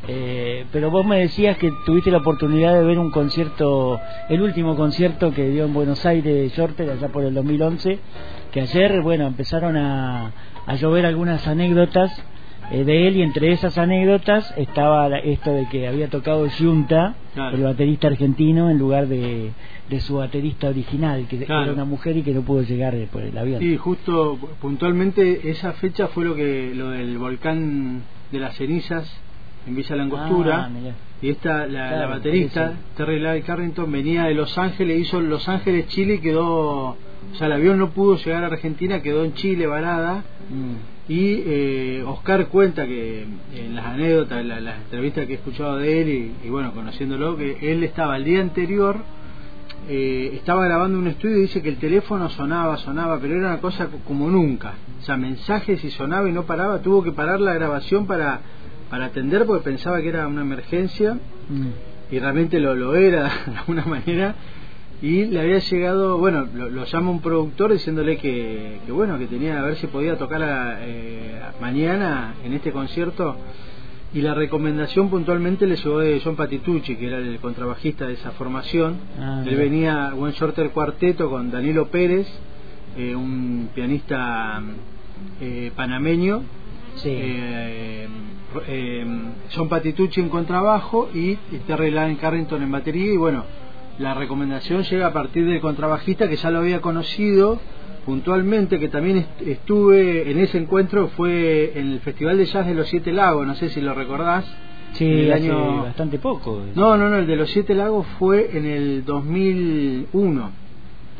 Eh, 0.09 0.65
pero 0.73 0.91
vos 0.91 1.05
me 1.05 1.19
decías 1.21 1.59
que 1.59 1.71
tuviste 1.85 2.11
la 2.11 2.19
oportunidad 2.19 2.73
de 2.75 2.83
ver 2.85 2.99
un 2.99 3.11
concierto, 3.11 4.01
el 4.29 4.41
último 4.41 4.75
concierto 4.75 5.31
que 5.33 5.49
dio 5.51 5.67
en 5.67 5.75
Buenos 5.75 6.05
Aires 6.07 6.53
Shorter 6.57 6.89
allá 6.91 7.09
por 7.09 7.23
el 7.25 7.35
2011, 7.35 7.99
que 8.51 8.61
ayer, 8.63 9.03
bueno, 9.03 9.27
empezaron 9.27 9.77
a, 9.77 10.33
a 10.67 10.75
llover 10.77 11.05
algunas 11.07 11.47
anécdotas 11.47 12.11
eh, 12.73 12.85
de 12.85 13.09
él 13.09 13.17
y 13.17 13.23
entre 13.23 13.53
esas 13.53 13.77
anécdotas 13.79 14.53
estaba 14.57 15.09
la- 15.09 15.19
esto 15.19 15.53
de 15.53 15.67
que 15.69 15.89
había 15.89 16.09
tocado 16.09 16.47
Junta, 16.51 17.15
Claro. 17.35 17.57
el 17.57 17.63
baterista 17.65 18.07
argentino, 18.09 18.71
en 18.71 18.79
lugar 18.79 19.07
de, 19.09 19.51
de 19.89 20.01
su 20.01 20.17
baterista 20.17 20.69
original, 20.69 21.27
que 21.29 21.39
Claro. 21.39 21.63
era 21.65 21.73
una 21.73 21.85
mujer 21.85 22.17
y 22.17 22.23
que 22.23 22.33
no 22.33 22.43
pudo 22.43 22.63
llegar 22.63 22.95
eh, 22.95 23.09
por 23.11 23.23
el 23.23 23.37
avión. 23.37 23.61
Sí, 23.61 23.77
justo 23.77 24.39
puntualmente 24.61 25.51
esa 25.51 25.73
fecha 25.75 26.07
fue 26.09 26.25
lo 26.25 26.35
que 26.35 26.73
lo 26.75 26.91
del 26.91 27.19
volcán 27.19 28.03
de 28.31 28.39
las 28.39 28.55
cenizas 28.57 29.13
en 29.67 29.75
Villa 29.77 29.97
Langostura. 29.97 30.71
Ah, 30.73 30.91
y 31.23 31.29
esta, 31.31 31.67
la, 31.67 31.89
Claro, 31.89 31.97
la 31.99 32.07
baterista. 32.07 32.73
Terry 32.97 33.19
Ray 33.23 33.43
Carrington, 33.43 33.91
venía 33.93 34.25
de 34.25 34.35
Los 34.35 34.57
Ángeles, 34.57 35.01
hizo 35.01 35.21
Los 35.21 35.49
Ángeles, 35.49 35.87
Chile 35.89 36.15
y 36.15 36.19
quedó. 36.21 36.47
O 37.33 37.35
sea, 37.35 37.47
el 37.49 37.53
avión 37.53 37.79
no 37.79 37.91
pudo 37.91 38.17
llegar 38.17 38.43
a 38.43 38.47
Argentina, 38.47 39.03
quedó 39.03 39.25
en 39.25 39.35
Chile 39.35 39.67
varada. 39.67 40.25
Mm. 40.51 41.00
Y 41.11 41.43
eh, 41.45 42.05
Oscar 42.07 42.47
cuenta 42.47 42.87
que 42.87 43.27
en 43.55 43.75
las 43.75 43.85
anécdotas, 43.85 44.41
en 44.41 44.49
la- 44.49 44.61
las 44.61 44.77
entrevistas 44.79 45.27
que 45.27 45.33
he 45.33 45.37
escuchado 45.37 45.77
de 45.79 46.01
él 46.03 46.09
y, 46.09 46.47
y 46.47 46.51
bueno, 46.51 46.73
conociéndolo, 46.73 47.37
que 47.37 47.73
él 47.73 47.83
estaba 47.83 48.17
el 48.17 48.25
día 48.25 48.41
anterior, 48.41 48.97
eh, 49.89 50.31
estaba 50.35 50.65
grabando 50.65 50.99
un 50.99 51.09
estudio 51.09 51.39
y 51.39 51.43
dice 51.43 51.63
que 51.63 51.69
el 51.71 51.77
teléfono 51.79 52.29
sonaba, 52.31 52.77
sonaba, 52.77 53.19
pero 53.19 53.35
era 53.37 53.49
una 53.49 53.59
cosa 53.61 53.87
co- 53.89 53.99
como 54.07 54.31
nunca. 54.31 54.75
O 55.01 55.03
sea, 55.05 55.17
mensajes 55.17 55.83
y 55.83 55.91
sonaba 55.91 56.29
y 56.29 56.33
no 56.33 56.45
paraba, 56.45 56.79
tuvo 56.81 57.03
que 57.03 57.11
parar 57.13 57.41
la 57.41 57.55
grabación 57.55 58.07
para, 58.07 58.41
para 58.89 59.07
atender 59.07 59.47
porque 59.47 59.65
pensaba 59.65 60.01
que 60.01 60.09
era 60.11 60.27
una 60.29 60.43
emergencia 60.43 61.15
Mm. 61.49 62.15
y 62.15 62.19
realmente 62.21 62.61
lo, 62.61 62.77
lo 62.77 62.95
era 62.95 63.25
de 63.47 63.57
alguna 63.59 63.85
manera 63.87 64.37
y 65.03 65.25
le 65.27 65.41
había 65.41 65.59
llegado 65.59 66.19
bueno 66.19 66.47
lo, 66.55 66.69
lo 66.69 66.85
llama 66.85 67.11
un 67.11 67.21
productor 67.23 67.73
diciéndole 67.73 68.19
que, 68.19 68.81
que 68.85 68.93
bueno 68.93 69.19
que 69.19 69.27
tenía 69.27 69.59
a 69.59 69.63
ver 69.63 69.77
si 69.77 69.87
podía 69.87 70.17
tocar 70.19 70.43
a- 70.43 70.79
eh, 70.81 71.41
mañana 71.61 72.35
en 72.45 72.53
este 72.53 72.71
concierto. 72.73 73.37
Y 74.13 74.23
la 74.23 74.35
recomendación 74.35 75.09
puntualmente 75.09 75.69
le 75.69 75.77
llegó 75.77 76.01
de 76.01 76.21
John 76.23 76.35
Patitucci 76.35 76.97
que 76.97 77.07
era 77.07 77.19
el 77.19 77.39
contrabajista 77.39 78.09
de 78.09 78.15
esa 78.15 78.33
formación. 78.33 78.97
Ah, 79.21 79.45
él 79.47 79.55
venía 79.57 80.13
One 80.19 80.33
Shorter 80.33 80.71
Cuarteto 80.71 81.31
con 81.31 81.51
Danilo 81.53 81.87
Pérez 81.89 82.27
eh, 82.97 83.15
un 83.15 83.69
pianista 83.73 84.61
eh, 85.41 85.71
panameño. 85.77 86.43
Sí. 86.97 87.09
eh, 87.13 88.09
eh, 88.67 89.07
John 89.55 89.69
Patitucci 89.69 90.21
en 90.21 90.29
contrabajo 90.29 91.09
y 91.15 91.37
Terry 91.69 91.93
Lane 91.93 92.17
Carrington 92.17 92.63
en 92.63 92.71
batería. 92.73 93.13
Y 93.13 93.17
bueno 93.17 93.45
la 94.01 94.15
recomendación 94.15 94.83
llega 94.83 95.07
a 95.09 95.13
partir 95.13 95.47
del 95.47 95.61
contrabajista 95.61 96.29
que 96.29 96.37
ya 96.37 96.51
lo 96.51 96.59
había 96.61 96.81
conocido 96.81 97.61
puntualmente 98.07 98.79
que 98.81 98.89
también 98.89 99.19
est- 99.19 99.43
estuve 99.43 100.31
en 100.31 100.39
ese 100.39 100.59
encuentro 100.59 101.09
fue 101.09 101.73
en 101.79 101.93
el 101.93 102.01
Festival 102.01 102.39
de 102.39 102.47
Jazz 102.47 102.67
de 102.67 102.75
los 102.75 102.89
Siete 102.89 103.13
Lagos 103.13 103.47
no 103.47 103.55
sé 103.55 103.69
si 103.69 103.81
lo 103.81 103.95
recordás 103.95 104.45
Sí, 104.95 105.05
en 105.05 105.19
el 105.21 105.33
hace 105.33 105.43
año 105.53 105.83
bastante 105.85 106.19
poco. 106.19 106.63
no 106.75 106.97
no 106.97 107.09
no 107.11 107.17
el 107.19 107.27
de 107.27 107.37
los 107.37 107.51
Siete 107.51 107.75
Lagos 107.75 108.07
fue 108.19 108.57
en 108.57 108.65
el 108.67 109.05
2001 109.05 110.51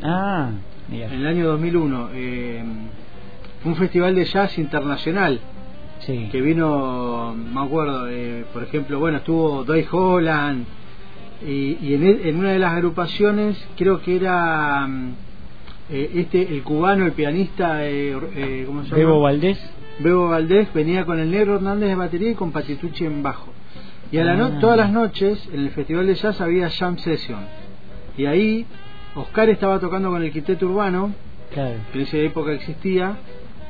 Ah, 0.03 0.49
mira. 0.89 1.07
en 1.07 1.13
el 1.21 1.27
año 1.27 1.47
2001 1.47 2.09
eh, 2.13 2.63
fue 3.61 3.71
un 3.73 3.77
festival 3.77 4.15
de 4.15 4.25
jazz 4.25 4.57
internacional 4.57 5.39
Sí. 5.99 6.29
que 6.31 6.41
vino, 6.41 7.35
me 7.35 7.61
acuerdo, 7.61 8.07
eh, 8.09 8.43
por 8.51 8.63
ejemplo, 8.63 8.97
bueno, 8.97 9.19
estuvo 9.19 9.63
Dave 9.63 9.85
Holland 9.91 10.65
y, 11.45 11.77
y 11.81 11.93
en, 11.95 12.35
una 12.37 12.51
de 12.51 12.59
las 12.59 12.73
agrupaciones 12.73 13.57
creo 13.77 14.01
que 14.01 14.15
era 14.15 14.85
mm, 14.87 15.13
eh, 15.91 16.11
este 16.15 16.53
el 16.53 16.63
cubano, 16.63 17.05
el 17.05 17.11
pianista, 17.13 17.85
eh, 17.85 18.15
eh, 18.35 18.63
¿cómo 18.67 18.83
se 18.83 18.89
llama? 18.89 18.97
Bebo 18.97 19.21
Valdés. 19.21 19.59
Bebo 19.99 20.29
Valdés 20.29 20.73
venía 20.73 21.05
con 21.05 21.19
el 21.19 21.29
negro 21.31 21.55
Hernández 21.55 21.89
de 21.89 21.95
batería 21.95 22.31
y 22.31 22.35
con 22.35 22.51
Patitucci 22.51 23.05
en 23.05 23.21
bajo. 23.23 23.51
Y 24.11 24.17
a 24.17 24.23
la 24.25 24.35
no- 24.35 24.45
Ah. 24.45 24.59
todas 24.59 24.77
las 24.77 24.91
noches 24.91 25.47
en 25.53 25.61
el 25.61 25.69
Festival 25.71 26.07
de 26.07 26.15
Jazz 26.15 26.41
había 26.41 26.69
jam 26.69 26.97
session. 26.97 27.39
Y 28.17 28.25
ahí 28.25 28.65
Oscar 29.15 29.49
estaba 29.49 29.79
tocando 29.79 30.09
con 30.09 30.21
el 30.23 30.31
quinteto 30.31 30.65
urbano 30.67 31.13
Claro. 31.53 31.75
que 31.91 31.99
en 31.99 32.05
esa 32.05 32.17
época 32.17 32.51
existía 32.53 33.17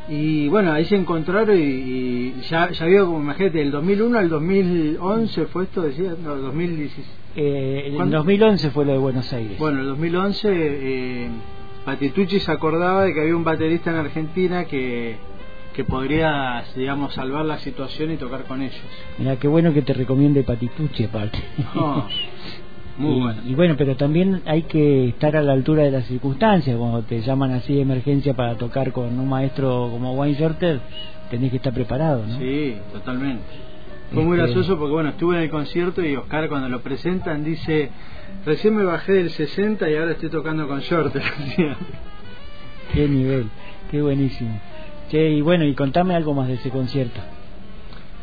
y 0.10 0.48
bueno 0.48 0.72
ahí 0.74 0.86
se 0.86 0.96
encontraron 0.96 1.58
y, 1.58 1.62
y 1.62 2.36
ya 2.50 2.72
ya 2.72 2.86
había 2.86 3.02
como 3.06 3.20
imagínate 3.22 3.60
del 3.60 3.72
2001 3.72 4.18
al 4.18 4.30
2011 4.30 5.46
fue 5.46 5.64
esto 5.66 5.82
decía 5.84 6.16
no 6.24 6.36
2016 6.38 7.08
Eh, 7.36 7.92
¿Cuándo? 7.96 8.18
2011 8.18 8.72
fue 8.72 8.86
lo 8.86 8.92
de 8.94 8.98
Buenos 8.98 9.32
Aires. 9.32 9.58
bueno 9.60 9.80
el 9.82 9.86
2011 9.88 10.50
eh, 10.52 11.30
Patitucci 11.86 12.40
se 12.40 12.52
acordaba 12.52 13.04
de 13.06 13.14
que 13.14 13.22
había 13.22 13.36
un 13.36 13.44
baterista 13.44 13.92
en 13.92 13.98
Argentina 13.98 14.66
que 14.66 15.18
que 15.74 15.84
podría 15.86 16.64
digamos 16.76 17.14
salvar 17.14 17.46
la 17.46 17.58
situación 17.60 18.12
y 18.12 18.18
tocar 18.18 18.44
con 18.44 18.62
ellos 18.62 18.82
Mira, 19.18 19.38
qué 19.38 19.48
bueno 19.48 19.72
que 19.74 19.82
te 19.82 19.94
recomiende 19.94 20.44
Patitucci 20.44 21.06
aparte. 21.06 21.40
muy 23.02 23.18
y, 23.18 23.22
bueno 23.22 23.42
y 23.46 23.56
bueno, 23.56 23.76
pero 23.78 23.96
también 23.96 24.42
hay 24.46 24.64
que 24.64 25.10
estar 25.10 25.36
a 25.36 25.42
la 25.42 25.54
altura 25.54 25.84
de 25.84 25.92
las 25.92 26.06
circunstancias. 26.06 26.76
Cuando 26.78 27.02
te 27.04 27.22
llaman 27.22 27.52
así 27.52 27.74
de 27.76 27.82
emergencia 27.82 28.34
para 28.34 28.56
tocar 28.56 28.92
con 28.92 29.20
un 29.20 29.28
maestro 29.30 29.90
como 29.92 30.14
Wayne 30.14 30.38
Shorter, 30.40 30.80
tenés 31.30 31.50
que 31.52 31.58
estar 31.58 31.74
preparado, 31.74 32.26
¿no? 32.28 32.38
sí 32.38 32.76
totalmente 32.94 33.44
Fue 34.14 34.24
muy 34.24 34.38
Este, 34.38 34.48
gracioso 34.48 34.78
porque 34.78 34.94
bueno, 34.94 35.10
estuve 35.10 35.38
en 35.38 35.44
el 35.44 35.50
concierto 35.50 36.06
y 36.06 36.16
Oscar 36.16 36.48
cuando 36.50 36.70
lo 36.70 36.82
presentan 36.82 37.44
dice, 37.44 37.90
recién 38.46 38.76
me 38.76 38.84
bajé 38.84 39.14
del 39.14 39.30
60 39.30 39.90
y 39.90 39.96
ahora 39.96 40.12
estoy 40.12 40.30
tocando 40.30 40.68
con 40.68 40.80
short. 40.82 41.14
decía. 41.14 41.76
Qué 42.94 43.08
nivel, 43.08 43.46
qué 43.90 44.02
buenísimo. 44.02 44.60
Che, 45.10 45.30
y 45.32 45.42
bueno, 45.42 45.66
y 45.66 45.74
contame 45.76 46.14
algo 46.16 46.34
más 46.34 46.48
de 46.48 46.56
ese 46.56 46.70
concierto. 46.70 47.20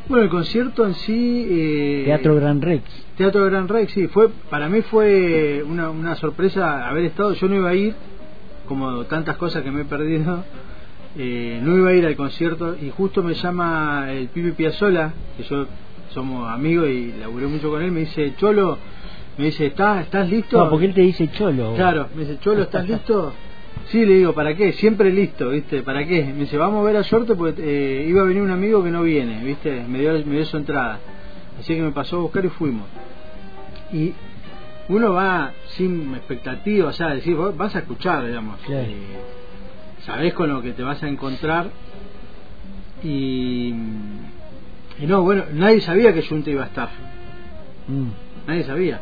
Bueno, 0.09 0.25
el 0.25 0.31
concierto 0.31 0.87
en 0.87 0.95
sí... 0.95 1.47
eh, 1.51 2.03
Teatro 2.07 2.35
Gran 2.37 2.61
Rex. 2.61 2.85
Teatro 3.17 3.45
Gran 3.45 3.69
Rex, 3.69 3.93
sí, 3.93 4.07
fue, 4.09 4.29
para 4.51 4.69
mí 4.69 4.83
fue 4.83 5.63
una, 5.67 5.91
una 5.91 6.15
sorpresa 6.17 6.89
haber 6.89 7.05
estado, 7.05 7.33
yo 7.35 7.49
no 7.49 7.57
iba 7.57 7.71
a 7.71 7.75
ir, 7.75 7.95
como 8.67 9.05
tantas 9.05 9.37
cosas 9.37 9.63
que 9.63 9.71
me 9.71 9.83
he 9.83 9.85
perdido, 9.85 10.45
eh, 11.17 11.61
no 11.63 11.77
iba 11.77 11.91
a 11.91 11.95
ir 11.95 12.07
al 12.07 12.17
concierto 12.17 12.77
y 12.81 12.91
justo 12.91 13.23
me 13.23 13.35
llama 13.35 14.07
el 14.11 14.29
Pipi 14.29 14.53
Piazzola, 14.53 15.13
que 15.37 15.43
yo 15.45 15.67
somos 16.11 16.49
amigos 16.51 16.89
y 16.89 17.13
laburé 17.21 17.47
mucho 17.47 17.69
con 17.71 17.83
él, 17.83 17.93
me 17.93 18.01
dice, 18.01 18.35
Cholo, 18.37 18.79
me 19.37 19.47
dice, 19.47 19.67
¿estás, 19.67 20.05
estás 20.05 20.29
listo? 20.29 20.59
No, 20.59 20.71
porque 20.71 20.87
él 20.87 20.95
te 20.95 21.03
dice 21.03 21.31
cholo. 21.31 21.75
Claro, 21.77 22.09
me 22.15 22.23
dice, 22.23 22.39
Cholo, 22.41 22.63
¿estás 22.63 22.89
listo? 22.89 23.33
Sí, 23.91 24.05
le 24.05 24.15
digo, 24.15 24.35
¿para 24.35 24.55
qué? 24.55 24.73
Siempre 24.73 25.11
listo, 25.11 25.49
¿viste? 25.49 25.83
¿Para 25.83 26.07
qué? 26.07 26.23
Me 26.25 26.41
dice, 26.41 26.59
vamos 26.59 26.81
a 26.81 26.87
ver 26.87 26.97
a 26.99 27.03
Shorte 27.03 27.35
porque 27.35 27.63
eh, 27.63 28.07
iba 28.07 28.21
a 28.21 28.25
venir 28.25 28.43
un 28.43 28.51
amigo 28.51 28.85
que 28.85 28.91
no 28.91 29.03
viene, 29.03 29.43
¿viste? 29.43 29.83
Me 29.89 29.99
dio, 29.99 30.13
me 30.27 30.37
dio 30.37 30.45
su 30.45 30.59
entrada. 30.59 30.99
Así 31.59 31.75
que 31.75 31.81
me 31.81 31.93
pasó 31.93 32.17
a 32.17 32.21
buscar 32.21 32.45
y 32.45 32.49
fuimos. 32.51 32.87
Y 33.93 34.13
uno 34.89 35.15
va 35.15 35.53
sin 35.69 36.15
expectativa, 36.15 36.89
o 36.89 36.93
sea, 36.93 37.15
decir, 37.15 37.35
vos 37.35 37.57
vas 37.57 37.75
a 37.77 37.79
escuchar, 37.79 38.27
digamos. 38.27 38.61
Claro. 38.61 38.83
Eh, 38.83 38.97
sabés 40.05 40.35
con 40.35 40.51
lo 40.51 40.61
que 40.61 40.73
te 40.73 40.83
vas 40.83 41.03
a 41.03 41.09
encontrar. 41.09 41.71
Y, 43.03 43.69
y 44.99 45.07
no, 45.07 45.23
bueno, 45.23 45.45
nadie 45.55 45.81
sabía 45.81 46.13
que 46.13 46.23
Junta 46.23 46.51
iba 46.51 46.65
a 46.65 46.67
estar. 46.67 46.91
Mm. 47.87 48.49
Nadie 48.49 48.65
sabía. 48.65 49.01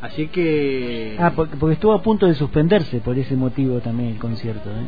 Así 0.00 0.28
que... 0.28 1.16
Ah, 1.18 1.32
porque, 1.34 1.56
porque 1.56 1.74
estuvo 1.74 1.92
a 1.92 2.02
punto 2.02 2.26
de 2.26 2.34
suspenderse 2.34 3.00
por 3.00 3.18
ese 3.18 3.34
motivo 3.36 3.80
también 3.80 4.10
el 4.10 4.18
concierto, 4.18 4.70
¿eh? 4.70 4.86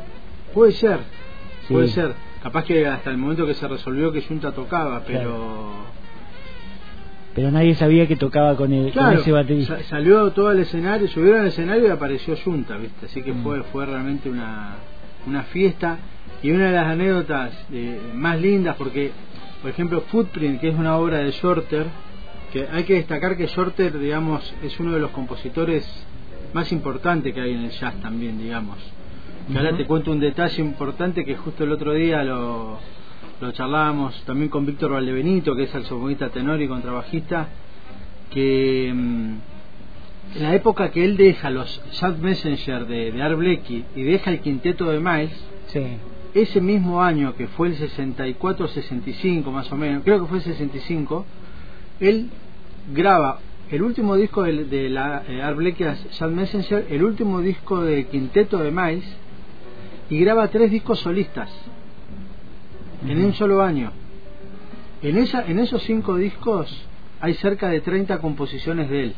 Puede 0.54 0.72
ser, 0.72 0.98
Sí. 1.66 1.74
puede 1.74 1.88
ser. 1.88 2.14
Capaz 2.42 2.64
que 2.64 2.86
hasta 2.86 3.11
el 3.11 3.16
momento 3.18 3.44
que 3.46 3.54
se 3.54 3.66
resolvió 3.68 4.12
que 4.12 4.22
Junta 4.22 4.52
tocaba, 4.52 5.02
pero... 5.06 5.72
Pero 7.34 7.50
nadie 7.52 7.74
sabía 7.76 8.06
que 8.08 8.16
tocaba 8.16 8.56
con, 8.56 8.72
el, 8.72 8.92
con 8.92 9.12
ese 9.12 9.30
baterista. 9.30 9.78
sa- 9.78 9.84
salió 9.84 10.30
todo 10.32 10.48
al 10.48 10.58
escenario, 10.58 11.06
subieron 11.08 11.40
al 11.42 11.46
escenario 11.48 11.86
y 11.86 11.90
apareció 11.90 12.36
Junta, 12.36 12.76
¿viste? 12.76 13.06
Así 13.06 13.22
que 13.22 13.32
Mm. 13.32 13.42
fue 13.42 13.62
fue 13.64 13.86
realmente 13.86 14.28
una, 14.28 14.74
una 15.26 15.42
fiesta 15.44 15.98
y 16.42 16.50
una 16.50 16.66
de 16.66 16.72
las 16.72 16.86
anécdotas 16.86 17.52
eh, 17.72 18.00
más 18.14 18.40
lindas 18.40 18.74
porque, 18.76 19.12
por 19.62 19.70
ejemplo, 19.70 20.00
Footprint, 20.08 20.61
que 20.61 20.68
es 20.70 20.74
una 20.74 20.96
obra 20.96 21.18
de 21.18 21.30
Shorter, 21.30 21.86
que 22.53 22.66
hay 22.70 22.84
que 22.84 22.94
destacar 22.94 23.36
que 23.36 23.46
Shorter, 23.46 23.98
digamos, 23.98 24.53
es 24.62 24.78
uno 24.80 24.92
de 24.92 25.01
los 25.01 25.11
compositores 25.11 25.84
más 26.53 26.70
importantes 26.72 27.32
que 27.32 27.40
hay 27.40 27.53
en 27.55 27.61
el 27.64 27.70
jazz 27.70 27.94
también, 28.01 28.38
digamos. 28.38 28.76
Que 29.51 29.59
ahora 29.59 29.76
te 29.76 29.86
cuento 29.86 30.11
un 30.12 30.20
detalle 30.20 30.62
importante 30.62 31.24
que 31.24 31.36
justo 31.36 31.64
el 31.64 31.72
otro 31.72 31.92
día 31.94 32.22
lo, 32.22 32.78
lo 33.40 33.53
charlábamos 33.53 34.20
también 34.24 34.48
con 34.48 34.64
Víctor 34.66 34.92
Valdebenito, 34.92 35.55
que 35.57 35.64
es 35.64 35.70
saxofonista 35.70 36.28
tenor 36.28 36.61
y 36.62 36.68
contrabajista, 36.68 37.48
que 38.30 38.92
mm, 38.94 39.34
en 40.36 40.42
la 40.42 40.55
época 40.55 40.90
que 40.90 41.05
él 41.05 41.16
deja 41.16 41.51
los 41.51 41.82
Jazz 42.01 42.18
Messenger 42.18 42.86
de, 42.86 43.11
de 43.12 43.22
Art 43.22 43.36
Blakey 43.36 43.84
y 43.96 44.03
deja 44.03 44.30
el 44.30 44.40
quinteto 44.40 44.88
de 44.90 45.01
Miles, 45.01 45.32
Sí. 45.68 45.82
ese 46.34 46.61
mismo 46.61 47.03
año 47.03 47.34
que 47.36 47.46
fue 47.48 47.68
el 47.68 47.76
64-65 47.78 49.51
más 49.51 49.70
o 49.72 49.76
menos, 49.76 50.03
creo 50.05 50.20
que 50.20 50.26
fue 50.26 50.38
el 50.38 50.44
65, 50.44 51.24
él 52.01 52.30
graba 52.94 53.40
el 53.70 53.82
último 53.82 54.16
disco 54.16 54.42
de, 54.42 54.64
de 54.64 54.88
la 54.88 55.22
eh, 55.28 55.42
Art 55.42 55.59
Jazz 55.78 56.22
Messenger, 56.28 56.86
el 56.90 57.05
último 57.05 57.40
disco 57.40 57.82
de 57.82 58.07
quinteto 58.07 58.59
de 58.59 58.70
Miles 58.70 59.05
y 60.09 60.18
graba 60.18 60.48
tres 60.48 60.70
discos 60.70 60.98
solistas 61.01 61.51
en 63.07 63.24
un 63.24 63.32
solo 63.34 63.62
año. 63.62 63.92
En, 65.03 65.16
esa, 65.16 65.46
en 65.46 65.59
esos 65.61 65.82
cinco 65.84 66.16
discos 66.16 66.86
hay 67.20 67.34
cerca 67.34 67.68
de 67.68 67.80
30 67.80 68.18
composiciones 68.18 68.90
de 68.90 69.05
él. 69.05 69.14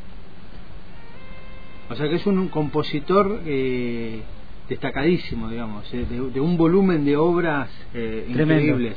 O 1.89 1.95
sea 1.95 2.09
que 2.09 2.16
es 2.16 2.26
un, 2.26 2.39
un 2.39 2.49
compositor 2.49 3.41
eh, 3.45 4.20
destacadísimo, 4.68 5.49
digamos, 5.49 5.93
eh, 5.93 6.07
de, 6.09 6.30
de 6.30 6.41
un 6.41 6.57
volumen 6.57 7.05
de 7.05 7.16
obras 7.16 7.68
eh, 7.95 8.26
increíbles. 8.28 8.97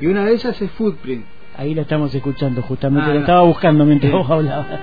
Y 0.00 0.06
una 0.06 0.24
de 0.24 0.34
ellas 0.34 0.60
es 0.60 0.70
Footprint. 0.72 1.24
Ahí 1.60 1.74
la 1.74 1.82
estamos 1.82 2.14
escuchando 2.14 2.62
justamente, 2.62 3.04
Ah, 3.04 3.08
lo 3.08 3.14
no. 3.16 3.20
estaba 3.20 3.42
buscando 3.42 3.84
mientras 3.84 4.10
vos 4.10 4.30
hablabas. 4.30 4.80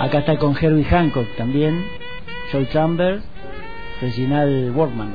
Acá 0.00 0.18
está 0.20 0.36
con 0.38 0.56
Herbie 0.56 0.84
Hancock 0.84 1.26
también, 1.36 1.84
Joe 2.50 2.66
Chambers, 2.72 3.22
Reginald 4.00 4.74
Workman. 4.74 5.12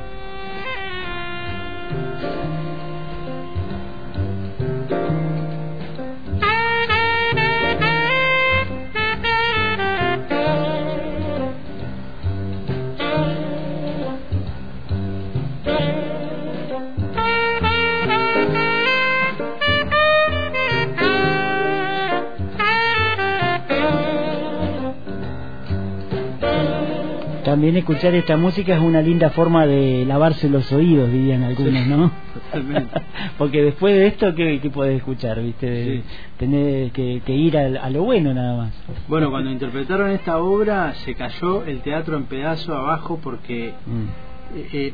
También 27.65 27.77
escuchar 27.79 28.13
esta 28.13 28.37
música 28.37 28.75
es 28.75 28.79
una 28.79 29.01
linda 29.01 29.31
forma 29.31 29.65
de 29.65 30.05
lavarse 30.05 30.47
los 30.51 30.71
oídos, 30.71 31.11
dirían 31.11 31.41
algunos, 31.41 31.73
Sí, 31.83 31.89
¿no? 31.89 32.11
totalmente. 32.35 33.01
Porque 33.39 33.63
después 33.63 33.95
de 33.95 34.05
esto, 34.05 34.35
¿qué, 34.35 34.59
qué 34.61 34.69
podés 34.69 34.97
escuchar? 34.97 35.41
¿Viste? 35.41 35.95
Sí. 35.95 36.03
Tener 36.37 36.91
que, 36.91 37.23
que 37.25 37.33
ir 37.33 37.57
al- 37.57 37.77
a, 37.77 37.89
lo 37.89 38.03
bueno 38.03 38.35
nada 38.35 38.55
más. 38.55 38.73
Bueno, 39.07 39.31
cuando 39.31 39.49
interpretaron 39.49 40.11
esta 40.11 40.37
obra 40.37 40.93
se 40.93 41.15
cayó 41.15 41.65
el 41.65 41.81
teatro 41.81 42.15
en 42.17 42.25
pedazos 42.25 42.69
abajo 42.69 43.19
porque 43.23 43.73
Mm. 43.87 44.57
eh, 44.59 44.67
eh, 44.73 44.93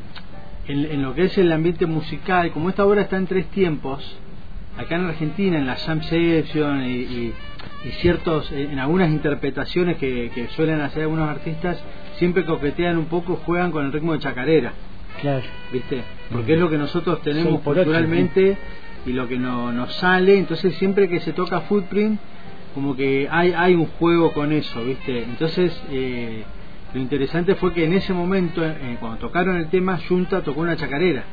en, 0.68 0.86
en 0.92 1.02
lo 1.02 1.14
que 1.14 1.24
es 1.24 1.36
el 1.36 1.52
ambiente 1.52 1.84
musical, 1.84 2.52
como 2.52 2.70
esta 2.70 2.86
obra 2.86 3.02
está 3.02 3.18
en 3.18 3.26
tres 3.26 3.48
tiempos, 3.48 4.16
acá 4.78 4.96
en 4.96 5.04
Argentina, 5.04 5.58
en 5.58 5.66
la 5.66 5.74
jam 5.76 6.00
session 6.00 6.84
y, 6.86 6.88
y- 6.94 7.32
y 7.84 7.88
ciertos, 8.00 8.50
en 8.50 8.78
algunas 8.78 9.10
interpretaciones 9.10 9.98
que, 9.98 10.30
que 10.34 10.48
suelen 10.56 10.80
hacer 10.80 11.02
algunos 11.02 11.28
artistas, 11.28 11.78
siempre 12.22 12.44
coquetean 12.44 12.98
un 12.98 13.06
poco, 13.06 13.34
juegan 13.44 13.72
con 13.72 13.84
el 13.84 13.92
ritmo 13.92 14.12
de 14.12 14.20
chacarera, 14.20 14.72
Claro. 15.20 15.42
¿viste? 15.72 16.04
Porque 16.30 16.54
es 16.54 16.60
lo 16.60 16.70
que 16.70 16.78
nosotros 16.78 17.20
tenemos 17.22 17.60
por 17.62 17.74
culturalmente 17.74 18.56
y 19.04 19.12
lo 19.12 19.26
que 19.26 19.38
no, 19.40 19.72
nos 19.72 19.92
sale, 19.94 20.38
entonces 20.38 20.72
siempre 20.76 21.08
que 21.08 21.18
se 21.18 21.32
toca 21.32 21.62
Footprint, 21.62 22.20
como 22.76 22.94
que 22.94 23.26
hay, 23.28 23.52
hay 23.56 23.74
un 23.74 23.86
juego 23.86 24.32
con 24.32 24.52
eso, 24.52 24.84
¿viste? 24.84 25.24
Entonces, 25.24 25.76
eh, 25.90 26.44
lo 26.94 27.00
interesante 27.00 27.56
fue 27.56 27.72
que 27.72 27.86
en 27.86 27.92
ese 27.94 28.12
momento, 28.12 28.64
eh, 28.64 28.98
cuando 29.00 29.18
tocaron 29.18 29.56
el 29.56 29.66
tema, 29.68 29.98
Junta 30.08 30.42
tocó 30.42 30.60
una 30.60 30.76
chacarera. 30.76 31.24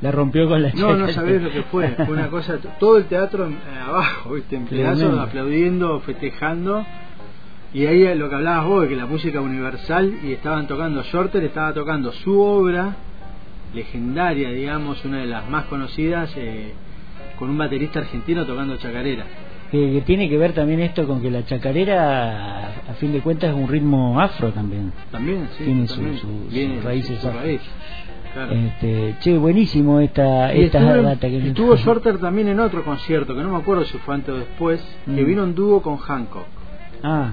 La 0.00 0.10
rompió 0.10 0.48
con 0.48 0.60
la 0.60 0.70
No, 0.74 0.94
no 0.96 1.06
chaqueta. 1.06 1.12
sabés 1.12 1.42
lo 1.42 1.50
que 1.52 1.62
fue. 1.62 1.90
Fue 1.90 2.10
una 2.14 2.26
cosa, 2.26 2.58
todo 2.80 2.98
el 2.98 3.04
teatro 3.04 3.46
eh, 3.48 3.52
abajo, 3.86 4.34
¿viste? 4.34 4.56
En 4.56 4.64
pedazos, 4.66 5.16
aplaudiendo, 5.16 6.00
festejando. 6.00 6.84
Y 7.74 7.86
ahí 7.86 8.14
lo 8.18 8.28
que 8.28 8.34
hablabas 8.34 8.66
vos, 8.66 8.82
de 8.82 8.88
que 8.88 8.96
la 8.96 9.06
música 9.06 9.40
universal, 9.40 10.12
y 10.24 10.32
estaban 10.32 10.66
tocando, 10.66 11.02
Shorter 11.02 11.42
estaba 11.44 11.72
tocando 11.72 12.12
su 12.12 12.38
obra, 12.40 12.96
legendaria, 13.74 14.50
digamos, 14.50 15.02
una 15.04 15.18
de 15.20 15.26
las 15.26 15.48
más 15.48 15.64
conocidas, 15.64 16.32
eh, 16.36 16.72
con 17.38 17.48
un 17.50 17.56
baterista 17.58 18.00
argentino 18.00 18.44
tocando 18.44 18.76
chacarera. 18.76 19.24
Que, 19.70 20.02
tiene 20.04 20.28
que 20.28 20.36
ver 20.36 20.52
también 20.52 20.80
esto 20.80 21.06
con 21.06 21.22
que 21.22 21.30
la 21.30 21.46
chacarera, 21.46 22.66
a 22.90 22.94
fin 23.00 23.10
de 23.12 23.20
cuentas, 23.20 23.50
es 23.50 23.56
un 23.56 23.66
ritmo 23.68 24.20
afro 24.20 24.50
también. 24.50 24.92
También, 25.10 25.48
sí. 25.56 25.64
Tiene 25.64 25.88
su- 25.88 25.94
totalmente. 25.94 26.20
su- 26.20 26.26
sus 26.44 26.52
Viene 26.52 26.80
raíces 26.82 27.18
su 27.20 27.26
afro. 27.28 27.40
raíz, 27.40 27.60
claro. 28.34 28.52
Este, 28.52 29.14
che, 29.20 29.38
buenísimo 29.38 29.98
esta, 30.00 30.54
Y 30.54 30.64
esta 30.64 30.82
data 30.82 31.26
que 31.26 31.38
estuvo 31.48 31.74
Shorter 31.76 32.18
también 32.18 32.48
en 32.48 32.60
otro 32.60 32.84
concierto, 32.84 33.34
que 33.34 33.42
no 33.42 33.50
me 33.50 33.56
acuerdo 33.56 33.84
si 33.86 33.96
fue 33.96 34.14
antes 34.14 34.34
o 34.34 34.36
después, 34.36 34.84
que 35.06 35.22
Mm. 35.22 35.26
vino 35.26 35.44
en 35.44 35.54
dúo 35.54 35.80
con 35.80 35.96
Hancock. 35.96 36.44
Ah, 37.02 37.32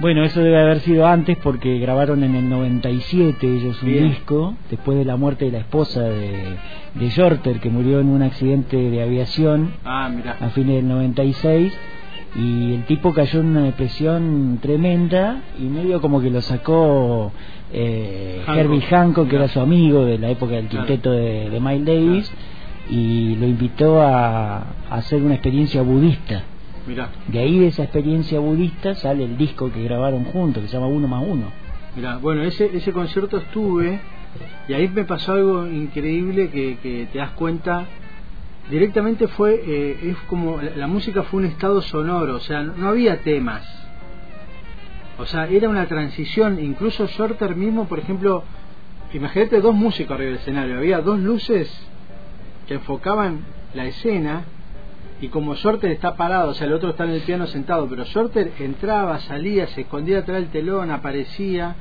bueno, 0.00 0.24
eso 0.24 0.40
debe 0.40 0.60
haber 0.60 0.80
sido 0.80 1.06
antes 1.06 1.36
porque 1.38 1.78
grabaron 1.78 2.24
en 2.24 2.34
el 2.34 2.48
97 2.48 3.46
ellos 3.46 3.82
un 3.82 3.88
Bien. 3.88 4.08
disco, 4.10 4.54
después 4.70 4.98
de 4.98 5.04
la 5.04 5.16
muerte 5.16 5.44
de 5.46 5.52
la 5.52 5.58
esposa 5.58 6.00
de, 6.02 6.56
de 6.94 7.08
Shorter, 7.10 7.60
que 7.60 7.70
murió 7.70 8.00
en 8.00 8.08
un 8.08 8.22
accidente 8.22 8.76
de 8.76 9.02
aviación 9.02 9.72
Ah, 9.84 10.10
a 10.40 10.48
fines 10.50 10.76
del 10.76 10.88
96. 10.88 11.72
y 12.36 12.74
el 12.74 12.84
tipo 12.86 13.12
cayó 13.12 13.40
en 13.40 13.46
una 13.46 13.62
depresión 13.62 14.58
tremenda 14.60 15.40
y 15.60 15.62
medio 15.64 16.00
como 16.00 16.20
que 16.20 16.30
lo 16.30 16.40
sacó 16.42 17.30
eh, 17.72 18.42
Hancock. 18.46 18.56
Herbie 18.64 18.80
Hancock, 18.82 19.24
que 19.24 19.30
Claro. 19.30 19.44
era 19.44 19.52
su 19.52 19.60
amigo 19.60 20.04
de 20.04 20.18
la 20.18 20.30
época 20.30 20.54
del 20.54 20.66
Claro. 20.66 20.86
quinteto 20.86 21.12
de, 21.12 21.50
de 21.50 21.60
Miles 21.60 21.84
Davis, 21.86 22.32
y 22.90 23.36
lo 23.36 23.46
invitó 23.46 24.00
a, 24.02 24.56
a 24.58 24.64
hacer 24.96 25.22
una 25.22 25.34
experiencia 25.34 25.82
budista. 25.82 26.42
Mirá, 26.86 27.08
De 27.28 27.38
ahí 27.38 27.58
de 27.58 27.68
esa 27.68 27.84
experiencia 27.84 28.38
budista 28.40 28.94
sale 28.94 29.24
el 29.24 29.38
disco 29.38 29.72
que 29.72 29.82
grabaron 29.82 30.24
juntos, 30.24 30.62
que 30.62 30.68
se 30.68 30.74
llama 30.74 30.86
Uno 30.88 31.08
más 31.08 31.24
Uno. 31.26 31.46
mirá. 31.96 32.18
Bueno, 32.18 32.42
ese, 32.42 32.76
ese 32.76 32.92
concierto 32.92 33.38
estuve 33.38 34.00
y 34.68 34.72
ahí 34.74 34.88
me 34.88 35.04
pasó 35.04 35.32
algo 35.32 35.66
increíble 35.66 36.50
que, 36.50 36.76
que 36.82 37.08
te 37.12 37.18
das 37.18 37.30
cuenta. 37.30 37.84
Directamente 38.70 39.28
fue, 39.28 39.62
eh, 39.66 40.10
es 40.10 40.16
como, 40.26 40.60
la, 40.60 40.76
la 40.76 40.86
música 40.86 41.22
fue 41.22 41.40
un 41.40 41.46
estado 41.46 41.80
sonoro, 41.82 42.36
o 42.36 42.40
sea, 42.40 42.62
no, 42.62 42.74
no 42.76 42.88
había 42.88 43.18
temas. 43.20 43.62
O 45.18 45.26
sea, 45.26 45.46
era 45.46 45.68
una 45.68 45.86
transición, 45.86 46.58
incluso 46.62 47.06
Shorter 47.06 47.54
mismo, 47.56 47.86
por 47.86 47.98
ejemplo, 47.98 48.42
imagínate 49.12 49.60
dos 49.60 49.74
músicos 49.74 50.14
arriba 50.16 50.30
del 50.32 50.40
escenario, 50.40 50.78
había 50.78 51.00
dos 51.00 51.20
luces 51.20 51.70
que 52.66 52.74
enfocaban 52.74 53.40
la 53.74 53.84
escena 53.86 54.44
y 55.24 55.28
como 55.28 55.54
Shorter 55.54 55.90
está 55.90 56.16
parado, 56.16 56.50
o 56.50 56.54
sea, 56.54 56.66
el 56.66 56.74
otro 56.74 56.90
está 56.90 57.04
en 57.04 57.12
el 57.12 57.22
piano 57.22 57.46
sentado, 57.46 57.88
pero 57.88 58.04
Shorter 58.04 58.52
entraba, 58.60 59.20
salía, 59.20 59.66
se 59.68 59.80
escondía 59.80 60.18
atrás 60.18 60.38
del 60.42 60.50
telón, 60.50 60.90
aparecía, 60.90 61.74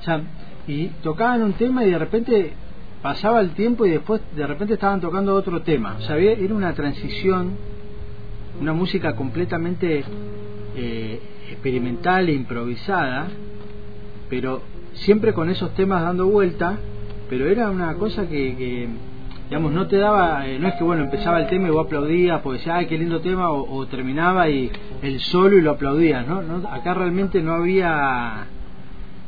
o 0.00 0.02
sea, 0.02 0.20
y 0.66 0.88
tocaban 1.02 1.42
un 1.42 1.54
tema 1.54 1.82
y 1.84 1.90
de 1.90 1.98
repente 1.98 2.52
pasaba 3.00 3.40
el 3.40 3.52
tiempo 3.52 3.86
y 3.86 3.90
después 3.90 4.20
de 4.36 4.46
repente 4.46 4.74
estaban 4.74 5.00
tocando 5.00 5.34
otro 5.34 5.62
tema, 5.62 5.96
o 5.98 6.02
sea, 6.02 6.18
era 6.18 6.54
una 6.54 6.74
transición, 6.74 7.52
una 8.60 8.74
música 8.74 9.16
completamente 9.16 10.04
eh, 10.76 11.22
experimental 11.52 12.28
e 12.28 12.34
improvisada, 12.34 13.28
pero 14.28 14.60
siempre 14.92 15.32
con 15.32 15.48
esos 15.48 15.74
temas 15.74 16.02
dando 16.02 16.26
vuelta, 16.26 16.76
pero 17.30 17.48
era 17.48 17.70
una 17.70 17.94
cosa 17.94 18.28
que, 18.28 18.54
que, 18.56 18.88
digamos, 19.48 19.72
no 19.72 19.86
te 19.86 19.98
daba, 19.98 20.46
eh, 20.46 20.58
no 20.58 20.68
es 20.68 20.74
que 20.74 20.84
bueno, 20.84 21.04
empezaba 21.04 21.40
el 21.40 21.48
tema 21.48 21.68
y 21.68 21.70
vos 21.70 21.86
aplaudías 21.86 22.40
porque 22.40 22.58
decía, 22.58 22.76
ay, 22.76 22.86
qué 22.86 22.98
lindo 22.98 23.20
tema, 23.20 23.50
o, 23.50 23.86
terminaba 23.86 24.48
y 24.48 24.70
el 25.02 25.20
solo 25.20 25.56
y 25.56 25.60
lo 25.60 25.72
aplaudías, 25.72 26.26
¿no? 26.26 26.42
no 26.42 26.68
acá 26.68 26.94
realmente 26.94 27.42
no 27.42 27.54
había, 27.54 28.46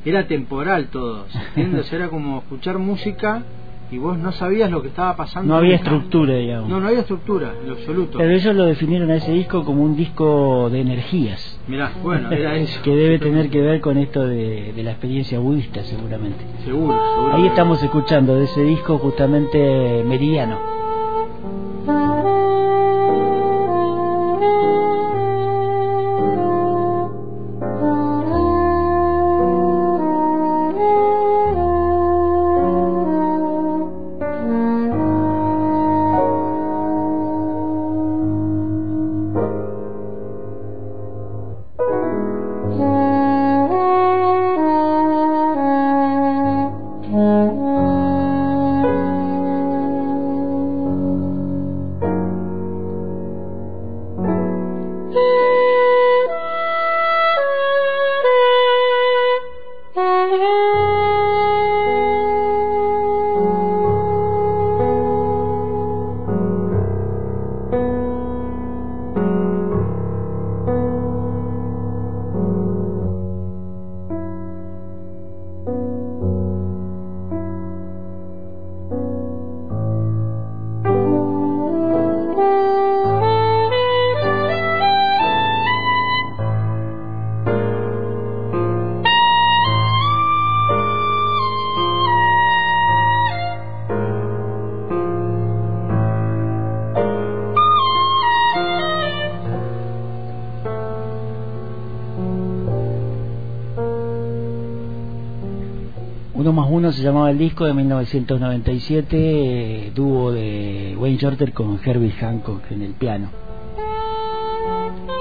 era 0.04 0.26
temporal 0.26 0.88
todo, 0.88 1.26
¿se 1.28 1.38
entiende? 1.38 1.80
O 1.80 1.82
sea, 1.84 1.98
era 1.98 2.08
como 2.08 2.38
escuchar 2.38 2.78
música 2.78 3.42
y 3.90 3.98
vos 3.98 4.18
no 4.18 4.32
sabías 4.32 4.70
lo 4.70 4.82
que 4.82 4.88
estaba 4.88 5.16
pasando. 5.16 5.52
No 5.52 5.58
había 5.58 5.76
estructura, 5.76 6.34
digamos. 6.34 6.68
No, 6.68 6.80
no 6.80 6.88
había 6.88 7.00
estructura, 7.00 7.52
en 7.64 7.70
absoluto. 7.70 8.18
Pero 8.18 8.30
ellos 8.32 8.54
lo 8.54 8.64
definieron 8.64 9.10
a 9.10 9.16
ese 9.16 9.32
disco 9.32 9.64
como 9.64 9.82
un 9.84 9.96
disco 9.96 10.68
de 10.70 10.80
energías. 10.80 11.60
Mirá, 11.68 11.92
bueno, 12.02 12.30
era 12.30 12.56
eso. 12.56 12.82
que 12.82 12.94
debe 12.94 13.18
tener 13.18 13.48
que 13.50 13.60
ver 13.60 13.80
con 13.80 13.96
esto 13.98 14.26
de, 14.26 14.72
de 14.72 14.82
la 14.82 14.90
experiencia 14.92 15.38
budista, 15.38 15.82
seguramente. 15.84 16.44
Seguro, 16.64 16.94
seguro. 17.14 17.34
Ahí 17.34 17.46
estamos 17.46 17.82
escuchando 17.82 18.36
de 18.36 18.44
ese 18.44 18.62
disco 18.62 18.98
justamente 18.98 20.02
Meridiano. 20.04 20.75
Se 106.96 107.02
llamaba 107.02 107.30
el 107.30 107.36
disco 107.36 107.66
de 107.66 107.74
1997, 107.74 109.16
eh, 109.18 109.92
dúo 109.94 110.32
de 110.32 110.96
Wayne 110.98 111.18
Shorter 111.18 111.52
con 111.52 111.78
Herbie 111.84 112.12
Hancock 112.12 112.70
en 112.70 112.80
el 112.80 112.92
piano. 112.94 113.28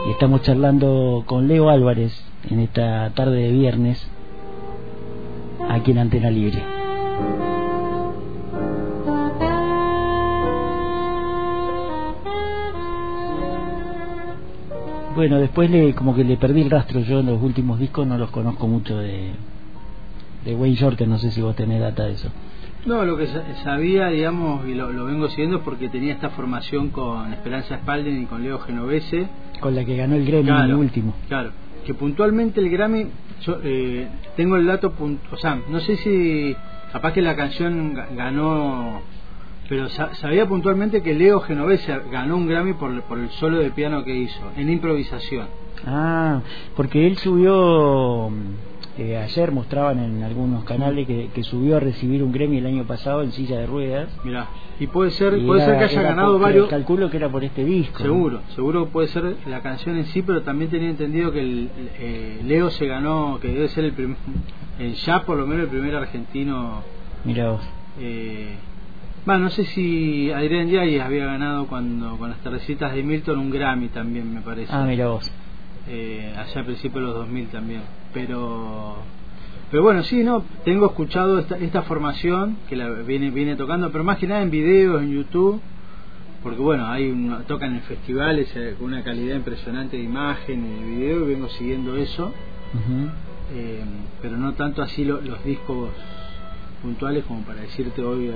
Y 0.07 0.11
estamos 0.11 0.41
charlando 0.43 1.23
con 1.25 1.49
Leo 1.49 1.69
Álvarez 1.69 2.13
en 2.49 2.61
esta 2.61 3.09
tarde 3.09 3.41
de 3.41 3.51
viernes 3.51 4.07
aquí 5.67 5.91
en 5.91 5.97
Antena 5.97 6.31
Libre. 6.31 6.63
Bueno, 15.13 15.39
después 15.39 15.69
le, 15.69 15.93
como 15.93 16.15
que 16.15 16.23
le 16.23 16.37
perdí 16.37 16.61
el 16.61 16.69
rastro. 16.69 17.01
Yo 17.01 17.19
en 17.19 17.25
los 17.25 17.41
últimos 17.41 17.79
discos 17.79 18.07
no 18.07 18.17
los 18.17 18.31
conozco 18.31 18.67
mucho 18.67 18.97
de, 18.97 19.31
de 20.45 20.55
Wayne 20.55 20.75
Shorter. 20.75 21.07
No 21.07 21.17
sé 21.17 21.31
si 21.31 21.41
vos 21.41 21.55
tenés 21.55 21.81
data 21.81 22.03
de 22.05 22.13
eso. 22.13 22.29
No, 22.85 23.03
lo 23.03 23.17
que 23.17 23.25
sa- 23.27 23.43
sabía, 23.63 24.09
digamos, 24.09 24.67
y 24.67 24.75
lo, 24.75 24.91
lo 24.91 25.05
vengo 25.05 25.27
siguiendo 25.29 25.57
es 25.57 25.63
porque 25.63 25.89
tenía 25.89 26.13
esta 26.13 26.29
formación 26.29 26.89
con 26.89 27.33
Esperanza 27.33 27.77
Spalding 27.79 28.21
y 28.21 28.25
con 28.27 28.43
Leo 28.43 28.59
Genovese. 28.59 29.27
Con 29.59 29.73
la 29.73 29.83
que 29.83 29.97
ganó 29.97 30.15
el 30.15 30.25
Grammy 30.25 30.49
en 30.49 30.55
el 30.69 30.75
último. 30.75 31.15
Claro, 31.27 31.49
que 31.85 31.95
puntualmente 31.95 32.59
el 32.59 32.69
Grammy, 32.69 33.07
yo 33.41 33.57
eh, 33.63 34.07
tengo 34.37 34.55
el 34.57 34.67
dato, 34.67 34.93
o 35.31 35.37
sea, 35.37 35.59
no 35.67 35.79
sé 35.79 35.95
si 35.97 36.55
capaz 36.93 37.13
que 37.13 37.23
la 37.23 37.35
canción 37.35 37.95
ga- 37.95 38.15
ganó, 38.15 39.01
pero 39.67 39.89
sa- 39.89 40.13
sabía 40.13 40.45
puntualmente 40.45 41.01
que 41.01 41.15
Leo 41.15 41.39
Genovese 41.39 42.01
ganó 42.11 42.37
un 42.37 42.47
Grammy 42.47 42.73
por, 42.73 43.01
por 43.03 43.17
el 43.17 43.29
solo 43.31 43.57
de 43.57 43.71
piano 43.71 44.03
que 44.03 44.15
hizo, 44.15 44.51
en 44.57 44.69
improvisación. 44.69 45.47
Ah, 45.87 46.41
porque 46.75 47.07
él 47.07 47.17
subió, 47.17 48.29
eh, 48.97 49.17
ayer 49.17 49.51
mostraban 49.51 49.99
en 49.99 50.23
algunos 50.23 50.63
canales 50.63 51.05
que, 51.07 51.29
que 51.33 51.43
subió 51.43 51.77
a 51.77 51.79
recibir 51.79 52.23
un 52.23 52.31
Grammy 52.31 52.57
el 52.59 52.65
año 52.65 52.85
pasado 52.85 53.23
en 53.23 53.31
silla 53.33 53.57
de 53.59 53.65
ruedas. 53.65 54.09
Mirá, 54.23 54.47
y 54.79 54.87
puede 54.87 55.11
ser, 55.11 55.37
Y 55.37 55.45
puede 55.45 55.63
era- 55.63 55.71
ser 55.71 55.79
que 55.79 55.85
haya 55.95 56.01
ganado 56.09 56.33
por- 56.33 56.41
varios, 56.41 56.69
Calculo 56.69 57.09
que 57.09 57.17
era 57.17 57.29
por 57.29 57.43
este 57.43 57.63
disco. 57.65 57.99
Seguro, 57.99 58.41
seguro 58.55 58.85
que 58.85 58.91
puede 58.91 59.07
ser 59.09 59.35
la 59.47 59.61
canción 59.61 59.97
en 59.97 60.05
sí, 60.05 60.21
pero 60.21 60.41
también 60.43 60.69
tenía 60.71 60.89
entendido 60.89 61.31
que 61.31 61.41
el, 61.41 61.69
eh, 61.99 62.41
Leo 62.45 62.69
se 62.69 62.87
ganó, 62.87 63.37
que 63.41 63.49
debe 63.49 63.67
ser 63.69 63.83
el 63.85 63.91
primer, 63.93 64.17
el 64.79 64.93
ya 64.95 65.23
por 65.23 65.37
lo 65.37 65.45
menos 65.45 65.63
el 65.65 65.69
primer 65.69 65.95
argentino. 65.95 66.81
Mira 67.25 67.51
vos. 67.51 67.61
Eh, 67.99 68.55
bueno, 69.25 69.45
no 69.45 69.49
sé 69.49 69.65
si 69.65 70.31
Adrián 70.31 70.69
Yáñez 70.69 71.01
había 71.01 71.25
ganado 71.25 71.65
cuando 71.67 72.15
con 72.17 72.29
las 72.29 72.39
tardecitas 72.39 72.93
de 72.93 73.01
Milton 73.03 73.39
un 73.39 73.49
Grammy 73.49 73.87
también, 73.89 74.33
me 74.33 74.41
parece. 74.41 74.71
Ah, 74.71 74.85
mira 74.87 75.07
vos. 75.07 75.31
Eh, 75.87 76.33
allá 76.37 76.61
a 76.61 76.63
principios 76.65 76.95
de 76.95 77.01
los 77.01 77.13
2000 77.15 77.47
también. 77.49 77.81
Pero 78.13 78.97
pero 79.71 79.83
bueno, 79.83 80.03
sí, 80.03 80.23
no, 80.23 80.43
tengo 80.63 80.85
escuchado 80.85 81.39
esta, 81.39 81.57
esta 81.57 81.81
formación 81.83 82.57
que 82.69 82.75
la 82.75 82.87
viene 82.89 83.31
viene 83.31 83.55
tocando, 83.55 83.91
pero 83.91 84.03
más 84.03 84.17
que 84.19 84.27
nada 84.27 84.41
en 84.41 84.51
videos, 84.51 85.01
en 85.01 85.11
YouTube, 85.11 85.59
porque 86.43 86.59
bueno, 86.61 86.87
hay 86.87 87.09
un- 87.09 87.43
tocan 87.47 87.73
en 87.75 87.81
festivales 87.81 88.47
eh, 88.55 88.75
con 88.77 88.87
una 88.87 89.03
calidad 89.03 89.35
impresionante 89.35 89.97
de 89.97 90.03
imagen 90.03 90.65
y 90.65 90.79
de 90.79 90.85
video 90.95 91.25
y 91.25 91.33
vengo 91.33 91.49
siguiendo 91.49 91.97
eso, 91.97 92.31
eh, 93.53 93.83
pero 94.21 94.37
no 94.37 94.53
tanto 94.53 94.81
así 94.83 95.03
lo- 95.03 95.21
los 95.21 95.43
discos 95.43 95.89
puntuales 96.85 97.23
como 97.25 97.41
para 97.41 97.61
decirte 97.61 98.01
hoy 98.03 98.29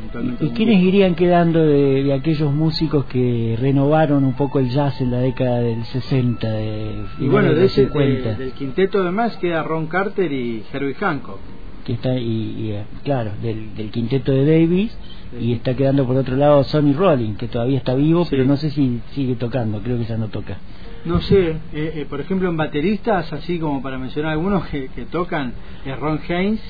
puntualmente. 0.00 0.46
¿Y 0.46 0.48
quiénes 0.50 0.82
irían 0.82 1.14
quedando 1.14 1.64
de, 1.66 2.02
de 2.02 2.12
aquellos 2.14 2.50
músicos 2.52 3.04
que 3.04 3.56
renovaron 3.60 4.24
un 4.24 4.32
poco 4.34 4.58
el 4.58 4.70
jazz 4.70 5.00
en 5.02 5.10
la 5.10 5.18
década 5.18 5.60
del 5.60 5.84
60, 5.84 6.48
de 6.50 7.04
Y 7.20 7.28
bueno, 7.28 7.52
de 7.52 7.66
ese, 7.66 7.84
50? 7.84 8.30
de- 8.30 8.36
del 8.36 8.52
quinteto 8.52 9.04
de 9.04 9.10
más 9.10 9.36
queda 9.36 9.62
Ron 9.62 9.86
Carter 9.86 10.32
y 10.32 10.62
Herbie 10.72 10.94
Hancock. 10.94 11.38
que 11.84 11.92
está 11.94 12.16
y, 12.18 12.22
y, 12.58 12.70
eh, 12.72 12.84
claro 13.04 13.32
del, 13.42 13.74
del 13.74 13.90
quinteto 13.90 14.32
de 14.32 14.44
Davis 14.44 14.96
Sí. 15.30 15.36
y 15.46 15.52
está 15.52 15.74
quedando 15.74 16.04
por 16.06 16.16
otro 16.16 16.36
lado 16.36 16.64
Sonny 16.64 16.92
Rollins 16.92 17.38
que 17.38 17.46
todavía 17.46 17.78
está 17.78 17.94
vivo 17.94 18.24
Sí. 18.24 18.30
pero 18.32 18.44
no 18.46 18.56
sé 18.56 18.70
si 18.70 19.00
sigue 19.12 19.36
tocando 19.36 19.78
creo 19.80 19.96
que 19.96 20.04
ya 20.04 20.16
no 20.16 20.26
toca 20.28 20.58
No 21.04 21.20
sé, 21.20 21.50
eh, 21.50 21.56
eh, 21.72 22.06
por 22.10 22.20
ejemplo 22.20 22.48
en 22.50 22.56
bateristas, 22.56 23.32
así 23.32 23.58
como 23.60 23.80
para 23.80 23.96
mencionar 23.96 24.32
algunos 24.32 24.66
que, 24.66 24.88
que 24.88 25.04
tocan, 25.06 25.52
es 25.86 25.96
Ron 25.98 26.20
Haynes, 26.28 26.60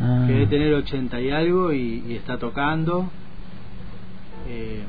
Ah, 0.00 0.24
que 0.26 0.32
debe 0.34 0.46
tener 0.46 0.74
80 0.74 1.20
y 1.20 1.30
algo 1.30 1.72
y, 1.72 2.04
y 2.08 2.14
está 2.14 2.38
tocando. 2.38 3.08
Eh, 4.48 4.82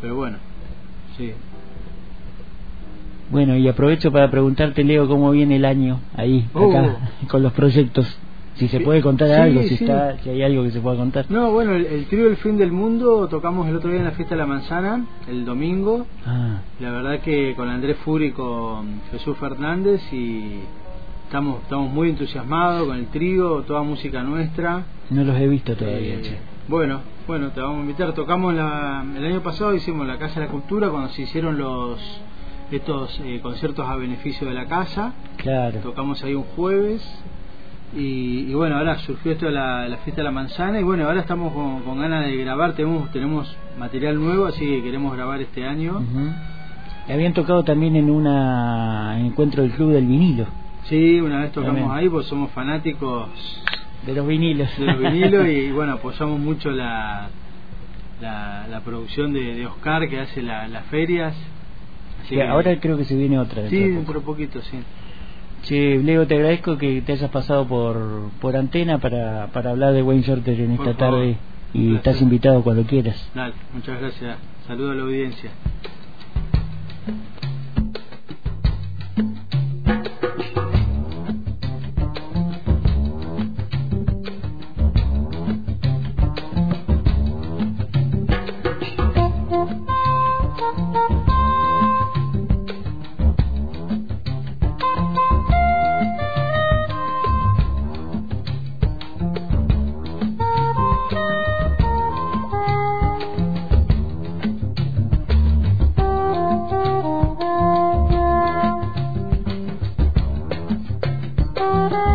pero 0.00 0.16
bueno, 0.16 0.36
sí. 1.16 1.32
bueno 3.30 3.56
y 3.56 3.66
aprovecho 3.68 4.12
para 4.12 4.30
preguntarte 4.30 4.84
Leo 4.84 5.08
cómo 5.08 5.30
viene 5.30 5.56
el 5.56 5.64
año 5.64 6.00
ahí 6.16 6.46
Oh. 6.54 6.70
acá 6.70 6.96
con 7.28 7.42
los 7.42 7.52
proyectos 7.52 8.18
si 8.56 8.68
se 8.68 8.80
puede 8.80 9.00
contar 9.00 9.28
sí, 9.28 9.34
algo 9.34 9.62
si 9.62 9.76
sí. 9.76 9.84
está 9.84 10.18
si 10.18 10.30
hay 10.30 10.42
algo 10.42 10.62
que 10.64 10.70
se 10.72 10.80
pueda 10.80 10.96
contar 10.96 11.26
No, 11.30 11.50
bueno, 11.52 11.72
el, 11.74 11.86
el 11.86 12.04
trío 12.06 12.28
El 12.28 12.36
Fin 12.36 12.56
del 12.58 12.70
Mundo 12.72 13.26
tocamos 13.28 13.66
el 13.68 13.76
otro 13.76 13.90
día 13.90 13.98
en 14.00 14.04
la 14.04 14.12
fiesta 14.12 14.34
de 14.34 14.40
la 14.40 14.46
manzana, 14.46 15.06
el 15.28 15.44
domingo. 15.44 16.06
ah 16.26 16.60
La 16.80 16.90
verdad 16.90 17.20
que 17.20 17.54
con 17.56 17.68
Andrés 17.68 17.96
Furi 18.04 18.26
y 18.26 18.30
con 18.32 19.00
Jesús 19.10 19.36
Fernández 19.38 20.00
y 20.12 20.60
estamos, 21.34 21.62
estamos 21.62 21.90
muy 21.92 22.10
entusiasmados 22.10 22.86
con 22.86 22.96
el 22.96 23.06
trío, 23.08 23.62
toda 23.62 23.82
música 23.82 24.22
nuestra. 24.22 24.84
no 25.10 25.24
los 25.24 25.36
he 25.36 25.48
visto 25.48 25.74
todavía 25.74 26.14
Eh, 26.14 26.20
che. 26.22 26.38
bueno, 26.68 27.00
bueno, 27.26 27.48
te 27.50 27.60
vamos 27.60 27.78
a 27.78 27.80
invitar. 27.80 28.12
Tocamos 28.12 28.54
la, 28.54 29.04
el 29.16 29.24
año 29.24 29.40
pasado, 29.42 29.74
hicimos 29.74 30.06
la 30.06 30.16
Casa 30.16 30.38
de 30.38 30.46
la 30.46 30.52
Cultura 30.52 30.90
cuando 30.90 31.08
se 31.08 31.22
hicieron 31.22 31.58
los 31.58 31.98
estos 32.70 33.20
eh, 33.24 33.40
conciertos 33.42 33.84
a 33.88 33.96
beneficio 33.96 34.46
de 34.46 34.54
la 34.54 34.66
casa. 34.66 35.12
claro 35.38 35.80
Tocamos 35.80 36.22
ahí 36.22 36.34
un 36.36 36.44
jueves. 36.44 37.02
Y, 37.96 38.46
y 38.48 38.54
bueno, 38.54 38.76
ahora 38.76 38.98
surgió 38.98 39.32
esto 39.32 39.46
de 39.46 39.52
la, 39.52 39.88
la 39.88 39.96
fiesta 39.98 40.20
de 40.20 40.24
la 40.26 40.30
manzana. 40.30 40.78
Y 40.78 40.84
bueno, 40.84 41.04
ahora 41.04 41.18
estamos 41.20 41.52
con, 41.52 41.80
con 41.82 41.98
ganas 41.98 42.26
de 42.26 42.36
grabar. 42.36 42.74
Tenemos, 42.74 43.10
tenemos 43.10 43.56
material 43.76 44.20
nuevo, 44.20 44.46
así 44.46 44.64
que 44.64 44.82
queremos 44.84 45.12
grabar 45.16 45.40
este 45.40 45.66
año. 45.66 46.00
Habían 47.08 47.32
tocado 47.34 47.64
también 47.64 47.96
en 47.96 48.08
una 48.08 49.18
encuentro 49.18 49.62
del 49.64 49.72
club 49.72 49.90
del 49.90 50.06
vinilo 50.06 50.46
Sí, 50.88 51.20
una 51.20 51.40
vez 51.40 51.52
tocamos 51.52 51.80
También. 51.80 51.98
ahí, 51.98 52.08
pues 52.08 52.26
somos 52.26 52.50
fanáticos 52.52 53.28
de 54.06 54.14
los 54.14 54.26
vinilos 54.26 54.68
de 54.78 54.84
los 54.86 54.98
vinilos 55.00 55.48
y 55.48 55.70
bueno, 55.72 55.92
apoyamos 55.94 56.38
mucho 56.38 56.70
la, 56.70 57.28
la, 58.20 58.66
la 58.68 58.80
producción 58.80 59.32
de, 59.32 59.54
de 59.54 59.66
Oscar 59.66 60.08
que 60.08 60.20
hace 60.20 60.42
la- 60.42 60.68
las 60.68 60.84
ferias. 60.86 61.34
Así 62.22 62.34
que- 62.34 62.42
ahora 62.42 62.78
creo 62.80 62.96
que 62.98 63.04
se 63.04 63.16
viene 63.16 63.38
otra 63.38 63.68
Sí, 63.68 63.78
dentro 63.78 64.20
de 64.20 64.26
poquito, 64.26 64.60
sí. 64.62 64.78
Che, 65.62 65.98
Leo, 66.02 66.26
te 66.26 66.34
agradezco 66.34 66.76
que 66.76 67.00
te 67.00 67.12
hayas 67.12 67.30
pasado 67.30 67.66
por, 67.66 68.28
por 68.40 68.54
antena 68.54 68.98
para, 68.98 69.46
para 69.46 69.70
hablar 69.70 69.94
de 69.94 70.02
Wayne 70.02 70.22
Shorter 70.22 70.60
en 70.60 70.76
Por 70.76 70.88
esta 70.88 70.98
favor. 71.06 71.20
tarde 71.20 71.36
y 71.72 71.94
estás 71.96 72.20
invitado 72.20 72.62
cuando 72.62 72.82
quieras. 72.84 73.30
Dale, 73.34 73.54
muchas 73.72 73.98
gracias. 73.98 74.36
Saludo 74.66 74.90
a 74.90 74.94
la 74.94 75.02
audiencia. 75.04 75.50
Música 111.64 112.13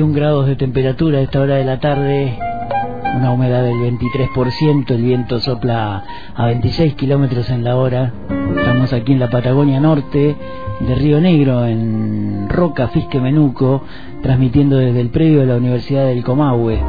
grados 0.00 0.46
de 0.46 0.56
temperatura 0.56 1.18
a 1.18 1.20
esta 1.20 1.38
hora 1.40 1.56
de 1.56 1.64
la 1.64 1.78
tarde, 1.78 2.38
una 3.14 3.30
humedad 3.30 3.62
del 3.62 3.76
23%, 3.76 4.90
el 4.90 5.02
viento 5.02 5.38
sopla 5.38 6.02
a 6.34 6.46
26 6.46 6.94
kilómetros 6.94 7.50
en 7.50 7.62
la 7.62 7.76
hora. 7.76 8.10
Estamos 8.56 8.90
aquí 8.94 9.12
en 9.12 9.18
la 9.18 9.28
Patagonia 9.28 9.80
Norte 9.80 10.34
de 10.80 10.94
Río 10.94 11.20
Negro, 11.20 11.66
en 11.66 12.48
Roca, 12.48 12.88
Fisque 12.88 13.20
Menuco, 13.20 13.82
transmitiendo 14.22 14.78
desde 14.78 15.02
el 15.02 15.10
predio 15.10 15.40
de 15.40 15.46
la 15.46 15.56
Universidad 15.56 16.06
del 16.06 16.24
Comahue. 16.24 16.80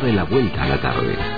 Encontrarle 0.00 0.12
la 0.16 0.24
vuelta 0.24 0.62
a 0.62 0.68
la 0.68 0.80
tarde. 0.80 1.30